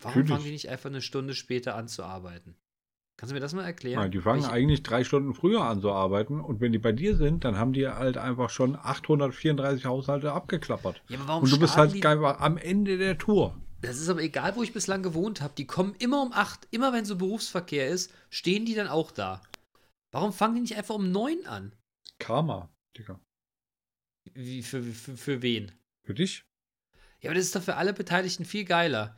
[0.00, 2.56] Warum fangen die nicht einfach eine Stunde später an zu arbeiten?
[3.18, 4.00] Kannst du mir das mal erklären?
[4.00, 6.92] Nein, die fangen Welche- eigentlich drei Stunden früher an zu arbeiten und wenn die bei
[6.92, 11.02] dir sind, dann haben die halt einfach schon 834 Haushalte abgeklappert.
[11.08, 13.60] ja, aber warum Und du bist halt die, am Ende der Tour.
[13.80, 15.52] Das ist aber egal, wo ich bislang gewohnt habe.
[15.58, 16.68] Die kommen immer um 8.
[16.70, 19.42] Immer wenn so Berufsverkehr ist, stehen die dann auch da.
[20.12, 21.72] Warum fangen die nicht einfach um 9 an?
[22.20, 23.20] Karma, Digga.
[24.32, 25.72] Wie, für, für, für wen?
[26.04, 26.44] Für dich?
[27.20, 29.16] Ja, aber das ist doch für alle Beteiligten viel geiler.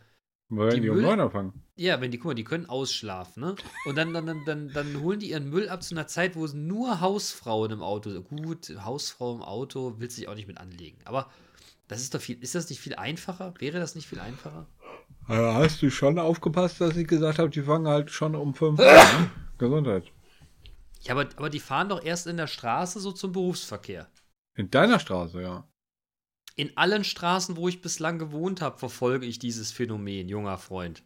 [0.51, 1.53] Weil Die die, um neun anfangen.
[1.77, 3.55] Ja, wenn die, guck mal, die können ausschlafen, ne?
[3.87, 6.45] Und dann, dann, dann, dann, dann holen die ihren Müll ab zu einer Zeit, wo
[6.45, 8.29] es nur Hausfrauen im Auto sind.
[8.29, 10.99] Gut, Hausfrau im Auto will sich auch nicht mit anlegen.
[11.05, 11.31] Aber
[11.89, 13.55] das ist doch viel, ist das nicht viel einfacher?
[13.59, 14.67] Wäre das nicht viel einfacher?
[15.29, 18.81] Äh, Hast du schon aufgepasst, dass ich gesagt habe, die fangen halt schon um fünf
[18.81, 18.87] an?
[18.87, 19.31] Ne?
[19.59, 20.05] Gesundheit.
[21.03, 24.09] Ja, aber, aber die fahren doch erst in der Straße so zum Berufsverkehr.
[24.57, 25.65] In deiner Straße, ja.
[26.61, 31.03] In allen Straßen, wo ich bislang gewohnt habe, verfolge ich dieses Phänomen, junger Freund.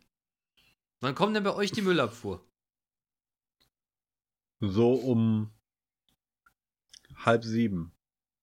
[0.99, 2.45] Wann kommt denn bei euch die Müllabfuhr?
[4.59, 5.55] So um
[7.15, 7.97] halb sieben.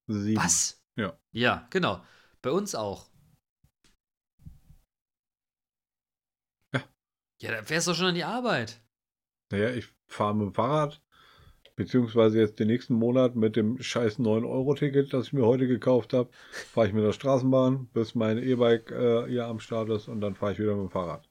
[0.07, 0.41] Sieben.
[0.41, 0.81] Was?
[0.95, 1.19] Ja.
[1.33, 2.01] Ja, genau.
[2.41, 3.09] Bei uns auch.
[6.71, 6.81] Ja.
[7.41, 8.79] Ja, da fährst du doch schon an die Arbeit.
[9.49, 11.03] Naja, ich fahre mit dem Fahrrad,
[11.83, 16.29] beziehungsweise jetzt den nächsten Monat mit dem scheiß 9-Euro-Ticket, das ich mir heute gekauft habe,
[16.71, 20.35] fahre ich mit der Straßenbahn, bis mein E-Bike äh, hier am Start ist und dann
[20.35, 21.27] fahre ich wieder mit dem Fahrrad.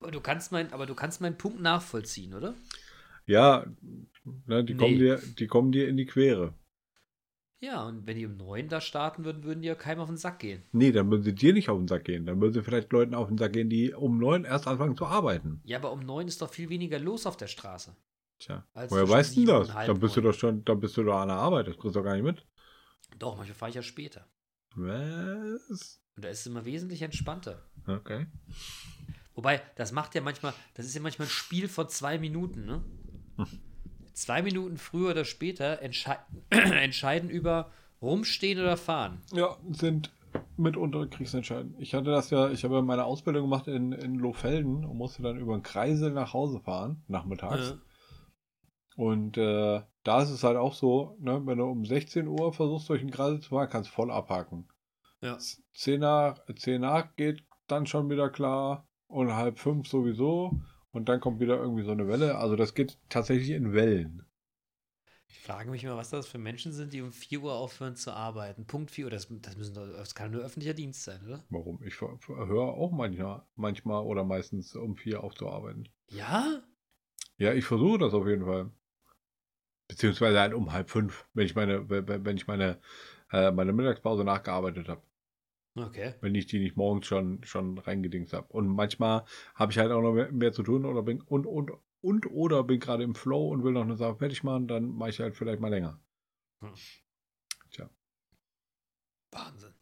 [0.00, 2.54] Aber du kannst mein, aber du kannst meinen Punkt nachvollziehen, oder?
[3.26, 3.64] Ja,
[4.46, 4.78] ne, die, Nee.
[4.78, 6.54] kommen dir, die kommen dir in die Quere.
[7.60, 10.16] Ja, und wenn die um neun da starten würden, würden die ja keinem auf den
[10.18, 10.62] Sack gehen.
[10.72, 12.26] Nee, dann würden sie dir nicht auf den Sack gehen.
[12.26, 15.06] Dann würden sie vielleicht Leuten auf den Sack gehen, die um neun erst anfangen zu
[15.06, 15.62] arbeiten.
[15.64, 17.96] Ja, aber um neun ist doch viel weniger los auf der Straße.
[18.42, 19.68] Tja, Als woher weißt du das?
[19.68, 22.00] Dann bist du doch schon, dann bist du doch an der Arbeit, das kriegst du
[22.00, 22.44] doch gar nicht mit.
[23.18, 24.26] Doch, manchmal fahre ich ja später.
[24.74, 26.02] Was?
[26.16, 27.62] Und da ist es immer wesentlich entspannter.
[27.86, 28.26] Okay.
[29.34, 32.84] Wobei, das macht ja manchmal, das ist ja manchmal ein Spiel von zwei Minuten, ne?
[34.12, 36.18] Zwei Minuten früher oder später entschei
[36.50, 37.70] entscheiden über
[38.02, 39.22] rumstehen oder fahren.
[39.32, 40.10] Ja, sind
[40.56, 41.76] mitunter kriegsentscheidend.
[41.78, 45.22] Ich hatte das ja, ich habe ja meine Ausbildung gemacht in, in Lohfelden und musste
[45.22, 47.70] dann über den Kreisel nach Hause fahren, nachmittags.
[47.70, 47.78] Ja.
[48.96, 52.88] Und äh, da ist es halt auch so, ne, wenn du um 16 Uhr versuchst,
[52.88, 54.68] durch den Kreisel zu fahren, kannst du voll abhaken.
[55.20, 55.38] Ja.
[55.72, 60.60] 10 nach, 10 nach geht dann schon wieder klar und halb fünf sowieso.
[60.90, 62.36] Und dann kommt wieder irgendwie so eine Welle.
[62.36, 64.26] Also das geht tatsächlich in Wellen.
[65.28, 68.12] Ich frage mich mal, was das für Menschen sind, die um 4 Uhr aufhören zu
[68.12, 68.66] arbeiten.
[68.66, 71.42] Punkt 4 Uhr, das, das, müssen, das kann nur öffentlicher Dienst sein, oder?
[71.48, 71.82] Warum?
[71.82, 75.88] Ich höre auch manchmal, manchmal oder meistens um vier aufzuarbeiten.
[76.10, 76.62] Ja?
[77.38, 78.70] Ja, ich versuche das auf jeden Fall.
[79.92, 82.80] Beziehungsweise halt um halb fünf, wenn ich meine, wenn ich meine,
[83.30, 85.02] äh, meine Mittagspause nachgearbeitet habe.
[85.74, 86.14] Okay.
[86.22, 88.46] Wenn ich die nicht morgens schon, schon reingedingst habe.
[88.52, 89.24] Und manchmal
[89.54, 92.64] habe ich halt auch noch mehr, mehr zu tun oder bin und, und, und oder
[92.64, 95.36] bin gerade im Flow und will noch eine Sache fertig machen, dann mache ich halt
[95.36, 96.00] vielleicht mal länger.
[99.30, 99.74] Wahnsinn.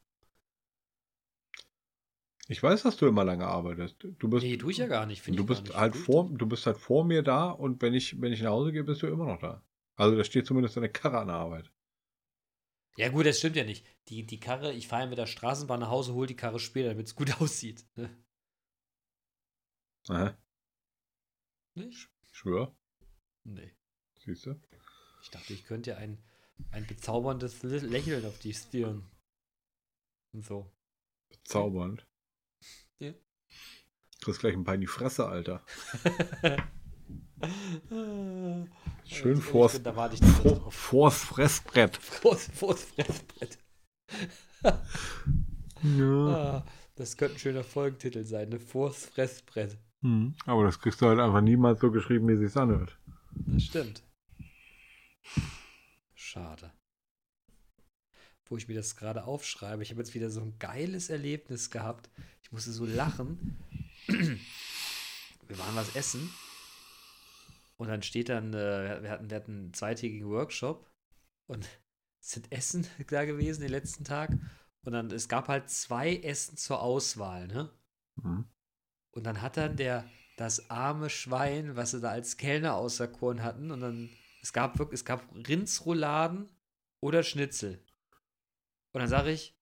[2.49, 4.09] Ich weiß, dass du immer lange arbeitest.
[4.19, 5.23] Du bist, Nee, tue ich ja gar nicht.
[5.23, 8.33] Finde du bist halt vor, du bist halt vor mir da und wenn ich, wenn
[8.33, 9.63] ich nach Hause gehe, bist du immer noch da.
[10.01, 11.71] Also da steht zumindest eine Karre an der Arbeit.
[12.97, 13.87] Ja, gut, das stimmt ja nicht.
[14.09, 17.07] Die, die Karre, ich fahre mit der Straßenbahn nach Hause, hole die Karre später, damit
[17.07, 17.87] es gut aussieht.
[17.97, 18.25] Ne?
[20.09, 20.37] Aha,
[21.75, 22.09] Nicht?
[22.33, 22.75] schwör,
[23.45, 23.75] Nee.
[24.25, 24.59] siehst du?
[25.23, 26.23] Ich dachte, ich könnte ja ein,
[26.71, 29.07] ein bezauberndes Lä- Lächeln auf die Stirn.
[30.33, 30.73] Und so.
[31.29, 32.07] Bezaubernd.
[32.99, 33.13] Ja.
[33.13, 33.19] Du
[34.25, 35.63] kriegst gleich ein paar in die Fresse, Alter.
[39.11, 41.97] Schön ich vors, bin, Da warte ich nicht vor, vors Fressbrett.
[41.97, 43.59] Vors, vors Fressbrett.
[45.83, 46.27] Ja.
[46.29, 48.61] Ah, das könnte ein schöner Folgentitel sein, ne?
[48.61, 49.79] Vors Fressbrett.
[50.03, 50.35] Hm.
[50.45, 52.99] Aber das kriegst du halt einfach niemals so geschrieben, wie sich's anhört.
[53.33, 54.03] Das stimmt.
[56.15, 56.71] Schade.
[58.45, 59.83] Wo ich mir das gerade aufschreibe.
[59.83, 62.11] Ich habe jetzt wieder so ein geiles Erlebnis gehabt.
[62.43, 63.57] Ich musste so lachen.
[64.07, 66.31] Wir waren was essen.
[67.81, 70.87] Und dann steht dann, äh, wir, hatten, wir hatten einen zweitägigen Workshop.
[71.47, 71.67] Und
[72.21, 74.37] es sind Essen da gewesen den letzten Tag.
[74.83, 77.71] Und dann, es gab halt zwei Essen zur Auswahl, ne?
[78.21, 78.45] Hm.
[79.13, 80.05] Und dann hat dann der,
[80.37, 84.11] das arme Schwein, was sie da als Kellner auserkoren hatten, und dann,
[84.43, 86.51] es gab wirklich, es gab Rindsrouladen
[87.01, 87.83] oder Schnitzel.
[88.93, 89.59] Und dann sage ich,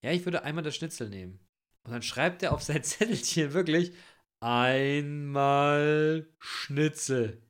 [0.00, 1.40] ja, ich würde einmal das Schnitzel nehmen.
[1.82, 3.94] Und dann schreibt er auf sein Zettelchen wirklich,
[4.40, 7.42] einmal Schnitzel.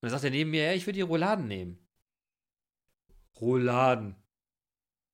[0.00, 1.78] Und dann sagt er neben mir, ja, ich würde die Rouladen nehmen.
[3.40, 4.14] Rouladen.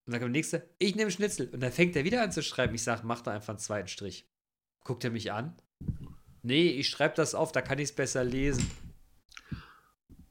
[0.04, 1.48] Und dann kommt der nächste, ich nehme Schnitzel.
[1.50, 2.74] Und dann fängt er wieder an zu schreiben.
[2.74, 4.28] Ich sage, mach da einfach einen zweiten Strich.
[4.84, 5.56] Guckt er mich an?
[6.42, 8.68] Nee, ich schreibe das auf, da kann ich es besser lesen.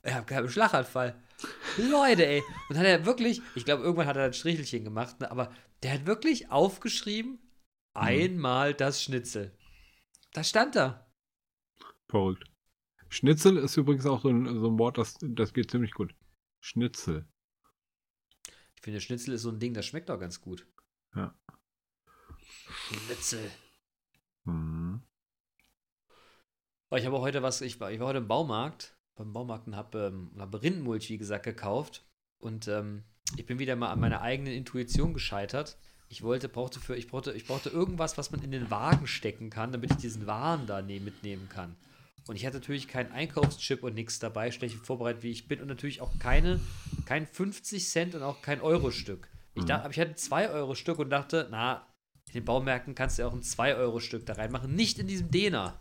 [0.03, 1.15] Ich habe keinen Schlaganfall.
[1.77, 2.43] Leute, ey.
[2.69, 5.93] Und hat er wirklich, ich glaube, irgendwann hat er ein Strichelchen gemacht, ne, aber der
[5.93, 7.39] hat wirklich aufgeschrieben,
[7.93, 9.57] einmal das Schnitzel.
[10.33, 11.11] Da stand da.
[12.07, 12.45] Verrückt.
[13.09, 16.15] Schnitzel ist übrigens auch so ein, so ein Wort, das, das geht ziemlich gut.
[16.61, 17.27] Schnitzel.
[18.75, 20.65] Ich finde, Schnitzel ist so ein Ding, das schmeckt auch ganz gut.
[21.15, 21.37] Ja.
[22.47, 23.51] Schnitzel.
[24.45, 25.01] Hm.
[26.89, 29.75] Aber ich habe heute was, ich war, ich war heute im Baumarkt, beim Baumarkt und
[29.75, 32.05] habe ähm, Labyrinthmulch, wie gesagt, gekauft.
[32.37, 33.03] Und ähm,
[33.37, 35.77] ich bin wieder mal an meiner eigenen Intuition gescheitert.
[36.11, 39.49] Ich wollte, brauchte für, ich brauchte, ich brauchte irgendwas, was man in den Wagen stecken
[39.49, 41.77] kann, damit ich diesen Waren da ne mitnehmen kann.
[42.27, 45.69] Und ich hatte natürlich keinen Einkaufschip und nichts dabei, schlecht vorbereitet wie ich bin und
[45.69, 46.59] natürlich auch keine,
[47.05, 49.29] kein 50 Cent und auch kein Euro-Stück.
[49.55, 51.87] Ich dachte, aber ich hatte 2 Euro-Stück und dachte, na,
[52.27, 55.79] in den Baumärkten kannst du ja auch ein 2-Euro-Stück da reinmachen, nicht in diesem Dena.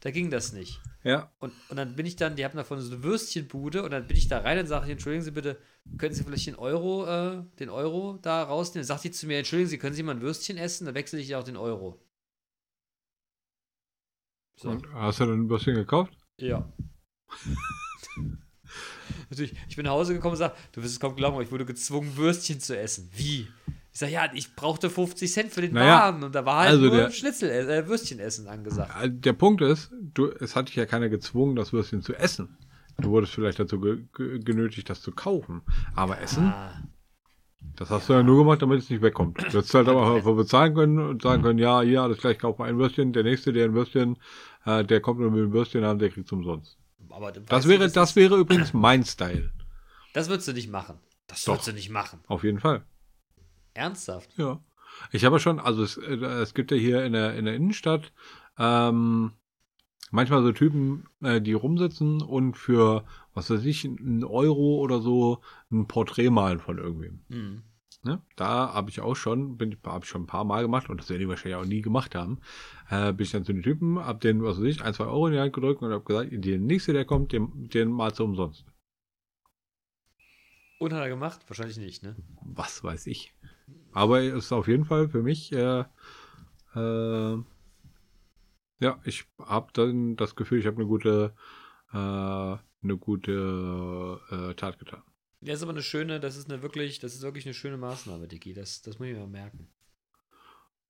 [0.00, 0.80] Da ging das nicht.
[1.02, 4.06] Ja, Und, und dann bin ich dann, die haben davon so eine Würstchenbude und dann
[4.06, 5.58] bin ich da rein und sage ich, entschuldigen Sie bitte,
[5.96, 8.84] können Sie vielleicht den Euro, äh, den Euro da rausnehmen?
[8.84, 10.86] Sagt die zu mir, entschuldigen Sie, können Sie mal ein Würstchen essen?
[10.86, 12.00] Dann wechsle ich ja auch den Euro.
[14.56, 14.70] So.
[14.70, 16.12] und hast du dann ein bisschen gekauft?
[16.36, 16.70] Ja.
[19.30, 21.50] Natürlich, ich bin nach Hause gekommen und sage, du wirst es kaum glauben, aber ich
[21.50, 23.10] wurde gezwungen, Würstchen zu essen.
[23.14, 23.48] Wie?
[23.98, 26.68] Ich sage, ja, ich brauchte 50 Cent für den Naja, Wagen und da war halt
[26.70, 28.92] also nur der- Schnitzel, äh, Würstchen essen angesagt.
[29.02, 32.56] Äh, Der Punkt ist, du, es hat dich ja keiner gezwungen, das Würstchen zu essen.
[33.00, 35.62] Du wurdest vielleicht dazu ge ge genötigt, das zu kaufen.
[35.96, 36.80] Aber essen, Ah,
[37.74, 39.38] das hast du ja nur gemacht, damit es nicht wegkommt.
[39.38, 42.56] Du hättest halt aber einfach bezahlen können und sagen können, ja, hier, alles gleich, kauf
[42.58, 43.12] mal ein Würstchen.
[43.12, 44.16] Der nächste, der ein Würstchen,
[44.64, 46.78] äh, der kommt nur mit dem Würstchen haben, der kriegt umsonst.
[47.10, 49.50] aber Das wäre, nicht, das wäre übrigens mein Style.
[50.14, 51.00] Das würdest du nicht machen.
[51.26, 51.54] Das Doch.
[51.54, 52.20] würdest du nicht machen.
[52.28, 52.84] Auf jeden Fall.
[53.78, 54.36] Ernsthaft?
[54.36, 54.60] Ja.
[55.12, 58.12] Ich habe schon, also es, äh, es gibt ja hier in der, in der Innenstadt
[58.58, 59.32] ähm,
[60.10, 63.04] manchmal so Typen, äh, die rumsitzen und für,
[63.34, 67.20] was weiß ich, einen Euro oder so ein Porträt malen von irgendwem.
[67.30, 67.62] Hm.
[68.04, 68.22] Ne?
[68.36, 71.10] Da habe ich auch schon, bin habe ich schon ein paar Mal gemacht und das
[71.10, 72.40] werden die wahrscheinlich auch nie gemacht haben.
[72.90, 75.26] Äh, bin ich dann zu den Typen, hab den, was weiß ich, ein, zwei Euro
[75.26, 78.24] in die Hand gedrückt und habe gesagt, der nächste, der kommt, den, den malst du
[78.24, 78.64] umsonst.
[80.78, 81.40] Und hat er gemacht?
[81.48, 82.14] Wahrscheinlich nicht, ne?
[82.40, 83.34] Was weiß ich.
[83.92, 85.84] Aber es ist auf jeden Fall für mich, äh,
[86.74, 87.38] äh,
[88.80, 91.34] ja, ich habe dann das Gefühl, ich habe eine gute,
[91.92, 95.02] äh, eine gute äh, Tat getan.
[95.40, 98.28] Ja, ist aber eine schöne, das ist eine wirklich, das ist wirklich eine schöne Maßnahme,
[98.28, 98.54] Dicky.
[98.54, 99.68] Das, das muss ich mir mal merken.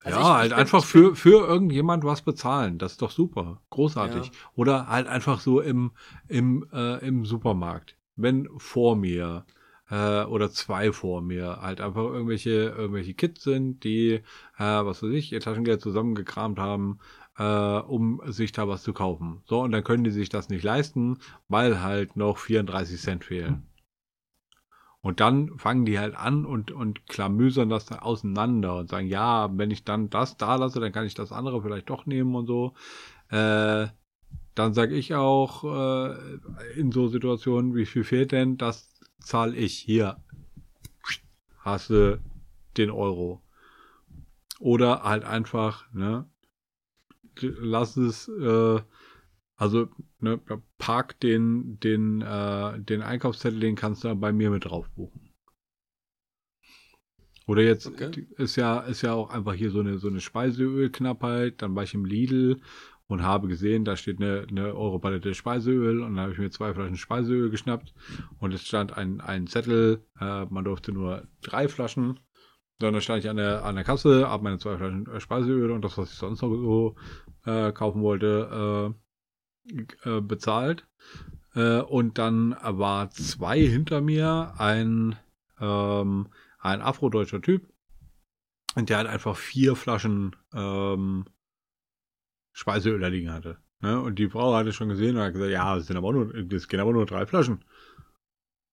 [0.01, 2.77] Also ja, ich- ich halt bin- einfach ich für, für irgendjemand was bezahlen.
[2.77, 3.61] Das ist doch super.
[3.69, 4.27] Großartig.
[4.27, 4.31] Ja.
[4.55, 5.91] Oder halt einfach so im,
[6.27, 7.97] im, äh, im Supermarkt.
[8.15, 9.45] Wenn vor mir
[9.89, 14.21] äh, oder zwei vor mir halt einfach irgendwelche, irgendwelche Kids sind, die, äh,
[14.57, 16.99] was weiß ich, ihr Taschengeld zusammengekramt haben,
[17.37, 19.41] äh, um sich da was zu kaufen.
[19.45, 21.17] So, und dann können die sich das nicht leisten,
[21.47, 23.69] weil halt noch 34 Cent fehlen.
[25.01, 29.49] Und dann fangen die halt an und, und klamüsern das dann auseinander und sagen, ja,
[29.57, 32.47] wenn ich dann das da lasse, dann kann ich das andere vielleicht doch nehmen und
[32.47, 32.73] so.
[33.29, 33.87] Äh,
[34.55, 36.15] dann sage ich auch äh,
[36.75, 38.57] in so Situationen, wie viel fehlt denn?
[38.57, 38.88] Das
[39.19, 39.77] zahle ich.
[39.77, 40.17] Hier
[41.59, 42.19] hast du
[42.77, 43.41] den Euro.
[44.59, 46.29] Oder halt einfach, ne,
[47.41, 48.81] lass es, äh,
[49.55, 49.89] also
[50.19, 50.39] ne,
[50.77, 55.29] park den, den, äh, den Einkaufszettel, den kannst du bei mir mit drauf buchen.
[57.47, 58.27] Oder jetzt Okay.
[58.37, 61.61] ist ja, ist ja auch einfach hier so eine, so eine Speiseölknappheit.
[61.61, 62.61] Dann war ich im Lidl
[63.09, 66.75] und habe gesehen, da steht eine, eine Europalette Speiseöl und dann habe ich mir zwei
[66.75, 67.95] Flaschen Speiseöl geschnappt
[68.37, 72.19] und es stand ein, ein Zettel, äh, man durfte nur drei Flaschen.
[72.77, 75.83] Dann stand ich an der, an der Kasse, habe meine zwei Flaschen äh, Speiseöl und
[75.83, 76.95] das, was ich sonst noch so
[77.45, 78.93] äh, kaufen wollte,
[79.73, 80.87] äh, äh, bezahlt.
[81.55, 85.15] Äh, und dann war zwei hinter mir ein,
[85.59, 86.27] ähm,
[86.59, 87.67] ein afrodeutscher Typ.
[88.75, 91.25] Und der halt einfach vier Flaschen ähm,
[92.51, 93.57] Speiseöl da liegen hatte.
[93.81, 93.99] Ne?
[93.99, 96.67] Und die Frau hatte schon gesehen und hat gesagt, ja, das sind aber nur, das
[96.67, 97.63] gehen aber nur drei Flaschen.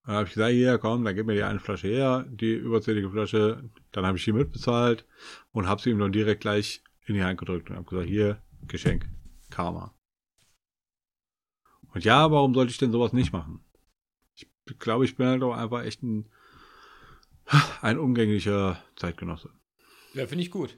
[0.05, 3.11] Dann habe ich gesagt, hier, komm, dann gib mir die eine Flasche her, die überzählige
[3.11, 3.69] Flasche.
[3.93, 5.05] Dann habe ich die mitbezahlt
[5.53, 8.41] und habe sie ihm dann direkt gleich in die Hand gedrückt und habe gesagt, hier,
[8.67, 9.09] Geschenk,
[9.51, 9.95] Karma.
[11.93, 13.65] Und ja, warum sollte ich denn sowas nicht machen?
[14.35, 16.29] Ich glaube, ich bin halt auch einfach echt ein,
[17.81, 19.51] ein umgänglicher Zeitgenosse.
[20.15, 20.77] Ja, finde ich gut.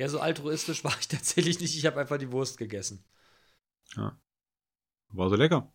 [0.00, 1.76] Ja, so altruistisch war ich tatsächlich nicht.
[1.76, 3.04] Ich habe einfach die Wurst gegessen.
[5.10, 5.70] War so lecker.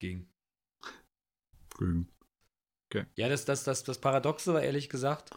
[0.00, 0.26] Ging.
[1.70, 2.08] Grün.
[3.16, 5.30] Ja, das, das, das, das Paradoxe war ehrlich gesagt,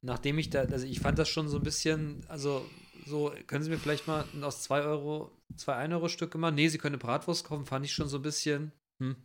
[0.00, 2.64] nachdem ich da, also ich fand das schon so ein bisschen, also
[3.04, 6.54] so, können Sie mir vielleicht mal aus 2 Euro, 2 1 Euro Stücke machen?
[6.54, 9.16] Nee, Sie können eine Bratwurst kaufen, fand ich schon so ein bisschen, hm,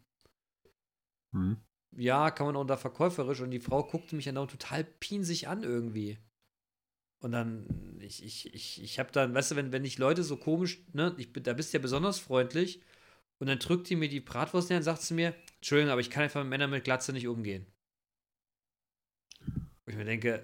[1.32, 1.58] Hm.
[1.91, 5.48] ja, kann man auch da verkäuferisch und die Frau guckte mich dann auch total pinsig
[5.48, 6.18] an irgendwie.
[7.26, 7.65] Und dann,
[8.01, 11.15] ich, ich, ich, ich habe dann, weißt du, wenn, wenn ich Leute so komisch, ne,
[11.17, 12.84] ich, bin- da bist du ja besonders freundlich
[13.39, 16.11] und dann drückt die mir die Bratwurst Hand und sagt sie mir, Entschuldigung, aber ich
[16.11, 17.65] kann einfach mit Männern mit Glatze nicht umgehen.
[19.49, 20.43] Wo ich mir denke,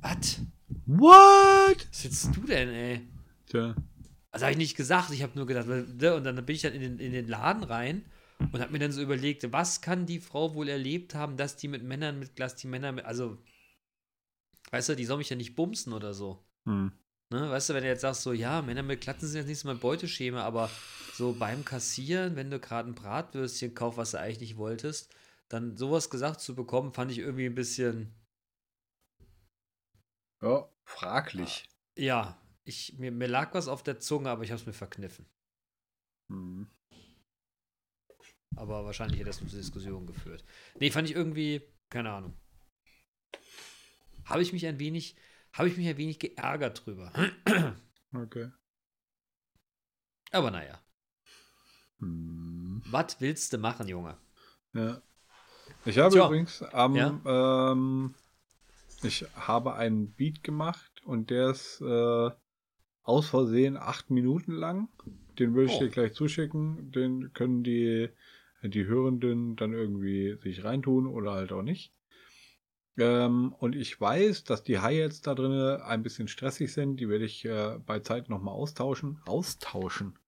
[0.00, 0.42] was?
[0.86, 1.88] What?
[1.90, 3.08] Was willst du denn, ey?
[3.48, 3.74] Tja.
[4.30, 6.74] Also habe ich nicht gesagt, ich habe nur gedacht, ne, und dann bin ich dann
[6.74, 8.04] in den, in den Laden rein
[8.52, 11.66] und habe mir dann so überlegt, was kann die Frau wohl erlebt haben, dass die
[11.66, 13.36] mit Männern mit Glas, die Männer mit, also,
[14.72, 16.44] weißt du, die soll mich ja nicht bumsen oder so.
[16.66, 16.92] Hm.
[17.30, 17.50] Ne?
[17.50, 19.68] Weißt du, wenn du jetzt sagst, so, ja, Männer mit Glatzen sind jetzt nicht so
[19.68, 20.70] mein Beuteschema, aber
[21.14, 25.14] so beim Kassieren, wenn du gerade ein Bratwürstchen kaufst, was du eigentlich nicht wolltest,
[25.48, 28.14] dann sowas gesagt zu bekommen, fand ich irgendwie ein bisschen,
[30.42, 31.68] Ja, fraglich.
[31.96, 35.26] ja, ich, mir, mir lag was auf der Zunge, aber ich habe es mir verkniffen.
[36.28, 36.68] Hm.
[38.56, 40.44] Aber wahrscheinlich hätte das zu Diskussionen geführt.
[40.78, 42.34] Nee, fand ich irgendwie, keine Ahnung.
[44.24, 45.16] Habe ich mich ein wenig,
[45.52, 47.12] habe ich mich ein wenig geärgert drüber.
[48.14, 48.50] Okay.
[50.30, 50.78] Aber naja,
[51.98, 52.82] Hm.
[52.90, 54.16] was willst du machen, Junge?
[54.74, 55.00] Ja.
[55.84, 56.26] Ich habe Tja.
[56.26, 57.72] übrigens am, Ja.
[57.72, 58.14] ähm,
[59.02, 62.30] ich habe einen Beat gemacht und der ist äh,
[63.02, 64.88] aus Versehen acht Minuten lang.
[65.38, 65.80] Den würde ich Oh.
[65.80, 66.92] dir gleich zuschicken.
[66.92, 68.10] Den können die,
[68.62, 71.92] die Hörenden dann irgendwie sich reintun oder halt auch nicht.
[72.98, 76.96] Ähm, und ich weiß, dass die Hi-Hats da drin ein bisschen stressig sind.
[76.98, 79.20] Die werde ich äh, bei Zeit nochmal austauschen.
[79.26, 80.18] Austauschen.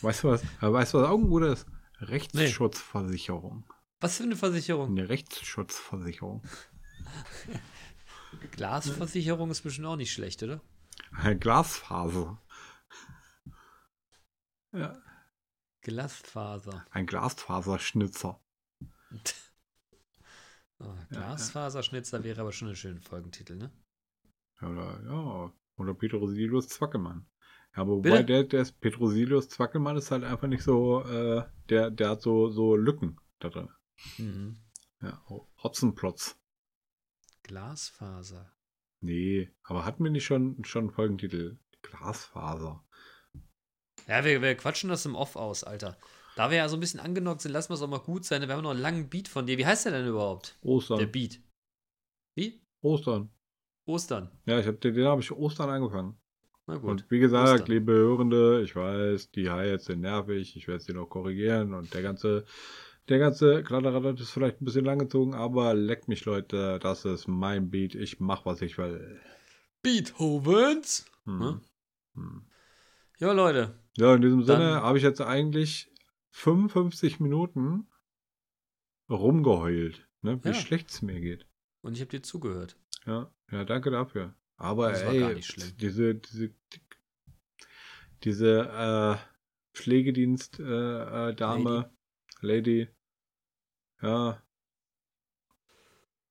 [0.00, 0.42] Weißt du was?
[0.60, 1.66] Weißt du, was auch ein guter ist?
[2.00, 3.64] Rechtsschutzversicherung.
[4.00, 4.90] Was für eine Versicherung?
[4.90, 6.42] Eine Rechtsschutzversicherung.
[8.52, 10.60] Glasversicherung ist bestimmt auch nicht schlecht, oder?
[11.38, 12.42] Glasfaser.
[14.72, 15.00] Ja,
[15.82, 16.84] Glasfaser.
[16.90, 18.40] ein Glasfaserschnitzer.
[20.80, 23.70] Oh, Glasfaserschnitzer wäre aber schon ein schöner Folgentitel, ne?
[24.60, 27.26] Ja, Oder, ja, oder Petrosilius Zwackelmann.
[27.74, 28.14] Ja, aber Bitte?
[28.14, 32.22] wobei der, der ist Petrosilius Zwackelmann ist halt einfach nicht so, äh, der, der hat
[32.22, 33.68] so, so Lücken da drin.
[34.18, 34.56] Mhm.
[35.02, 36.38] Ja, oh, Hotzenplotz.
[37.42, 38.52] Glasfaser.
[39.00, 41.58] Nee, aber hatten wir nicht schon, schon einen Folgentitel?
[41.82, 42.84] Glasfaser.
[44.06, 45.96] Ja, wir, wir quatschen das im Off aus, Alter.
[46.36, 48.42] Da wir ja so ein bisschen angenockt sind, lassen wir es auch mal gut sein.
[48.42, 49.56] Wir haben noch einen langen Beat von dir.
[49.56, 50.56] Wie heißt der denn überhaupt?
[50.62, 51.12] Der Ostern.
[51.12, 51.40] Beat.
[52.34, 52.60] Wie?
[52.82, 53.30] Ostern.
[53.86, 54.30] Ostern.
[54.46, 56.16] Ja, ich hab, den, den habe ich Ostern angefangen.
[56.66, 56.90] Na gut.
[56.90, 57.70] Und wie gesagt, Ostern.
[57.70, 62.02] liebe Hörende, ich weiß, die Hi-Hats sind nervig, ich werde sie noch korrigieren und der
[62.02, 62.46] ganze,
[63.08, 67.70] der ganze Kladderadat ist vielleicht ein bisschen langgezogen, aber leckt mich, Leute, das ist mein
[67.70, 69.20] Beat, ich mach, was ich will.
[69.82, 71.04] Beethovens.
[71.26, 71.40] Hm.
[71.40, 71.60] Hm?
[72.14, 72.46] Hm.
[73.18, 73.78] Ja, Leute.
[73.96, 75.93] Ja, in diesem Sinne habe ich jetzt eigentlich
[76.36, 77.86] 55 Minuten
[79.08, 80.54] rumgeheult, ne, wie Ja.
[80.54, 81.46] schlecht es mir geht.
[81.80, 82.76] Und ich habe dir zugehört.
[83.06, 84.34] Ja, ja, danke dafür.
[84.56, 85.76] Aber Das war ey, gar nicht schlimm.
[85.76, 86.52] diese, diese,
[88.24, 89.16] diese äh,
[89.76, 91.92] Pflegedienst äh, äh, Dame,
[92.40, 92.88] Lady.
[94.02, 94.42] ja,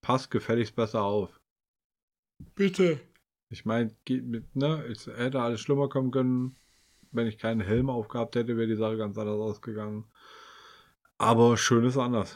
[0.02, 1.40] passt gefälligst besser auf.
[2.56, 3.00] Bitte.
[3.50, 6.58] Ich meine, mit, ne, es hätte alles schlimmer kommen können.
[7.14, 10.12] Wenn ich keinen Helm aufgehabt hätte, wäre die Sache ganz anders ausgegangen.
[11.18, 12.36] Aber schön ist anders.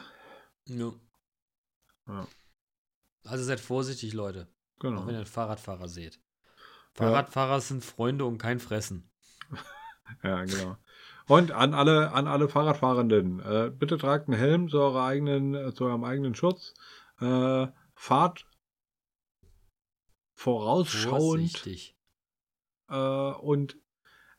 [0.65, 0.93] Ja.
[2.07, 2.27] Ja.
[3.25, 4.47] Also seid vorsichtig, Leute.
[4.79, 5.01] Genau.
[5.01, 6.21] Auch wenn ihr einen Fahrradfahrer seht.
[6.93, 9.09] Fahrradfahrer sind Freunde und kein Fressen.
[10.23, 10.77] Ja, genau.
[11.27, 15.73] Und an alle, an alle Fahrradfahrenden, äh, bitte tragt einen Helm zu, eurer eigenen, äh,
[15.73, 16.73] zu eurem eigenen Schutz.
[17.19, 18.45] Äh, fahrt
[20.33, 21.97] vorausschauend Vorsichtig.
[22.87, 23.75] äh, und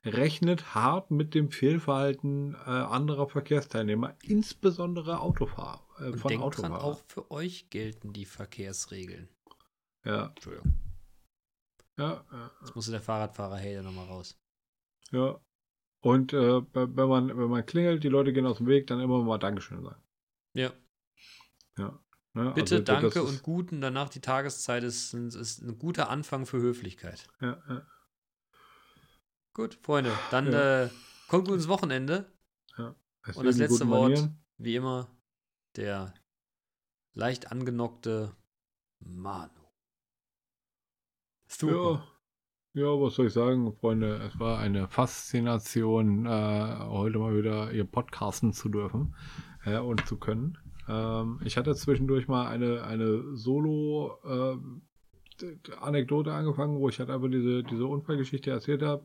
[0.08, 5.86] rechnet hart mit dem Fehlverhalten äh, anderer Verkehrsteilnehmer, insbesondere Autofahrer.
[5.98, 6.42] Äh, Und von denkt dran,
[6.72, 6.80] Autofahrern.
[6.80, 9.28] auch für euch gelten die Verkehrsregeln.
[10.04, 10.74] Ja, Entschuldigung.
[11.98, 14.38] ja, ja, Jetzt musste der Fahrradfahrer-Hater nochmal raus.
[15.12, 15.40] ja.
[16.00, 19.20] Und äh, wenn man, wenn man klingelt, die Leute gehen aus dem Weg, dann immer
[19.24, 20.00] mal Dankeschön sagen.
[20.54, 20.70] Ja.
[21.76, 21.98] Ja.
[22.34, 22.52] Ne?
[22.54, 23.80] Bitte, Also, danke und guten.
[23.80, 27.26] Danach die Tageszeit ist, ist, ist ein guter Anfang für Höflichkeit.
[27.40, 27.86] Ja, ja.
[29.58, 30.84] Gut, Freunde, dann Ja.
[30.84, 30.88] äh,
[31.26, 32.30] kommt gut ins Wochenende.
[33.26, 34.38] Es Und das letzte Wort, Manieren.
[34.56, 35.08] wie immer,
[35.74, 36.14] der
[37.14, 38.36] leicht angenockte
[39.00, 39.50] Manu.
[41.48, 42.06] Super.
[42.72, 44.18] Ja, ja, was soll ich sagen, Freunde?
[44.18, 49.16] Es war eine Faszination, äh, heute mal wieder ihr podcasten zu dürfen
[49.64, 50.56] äh, und zu können.
[50.86, 57.86] Ähm, ich hatte zwischendurch mal eine, eine Solo-Anekdote angefangen, wo ich halt einfach diese, diese
[57.86, 59.04] Unfallgeschichte erzählt habe.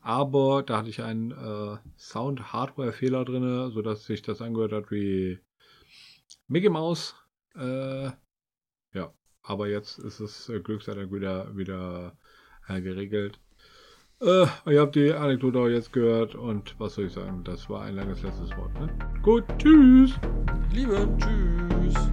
[0.00, 5.38] Aber da hatte ich einen äh, Sound-Hardware-Fehler drin, sodass sich das angehört hat wie
[6.46, 7.14] Mickey Mouse.
[7.56, 8.10] Äh,
[8.92, 12.16] ja, aber jetzt ist es äh, Glück sei Dank wieder, wieder
[12.68, 13.40] äh, geregelt.
[14.20, 17.44] Äh, ihr habt die Anekdote auch jetzt gehört und was soll ich sagen?
[17.44, 18.74] Das war ein langes letztes Wort.
[18.74, 18.88] Ne?
[19.22, 20.14] Gut, tschüss.
[20.72, 22.10] Liebe, tschüss.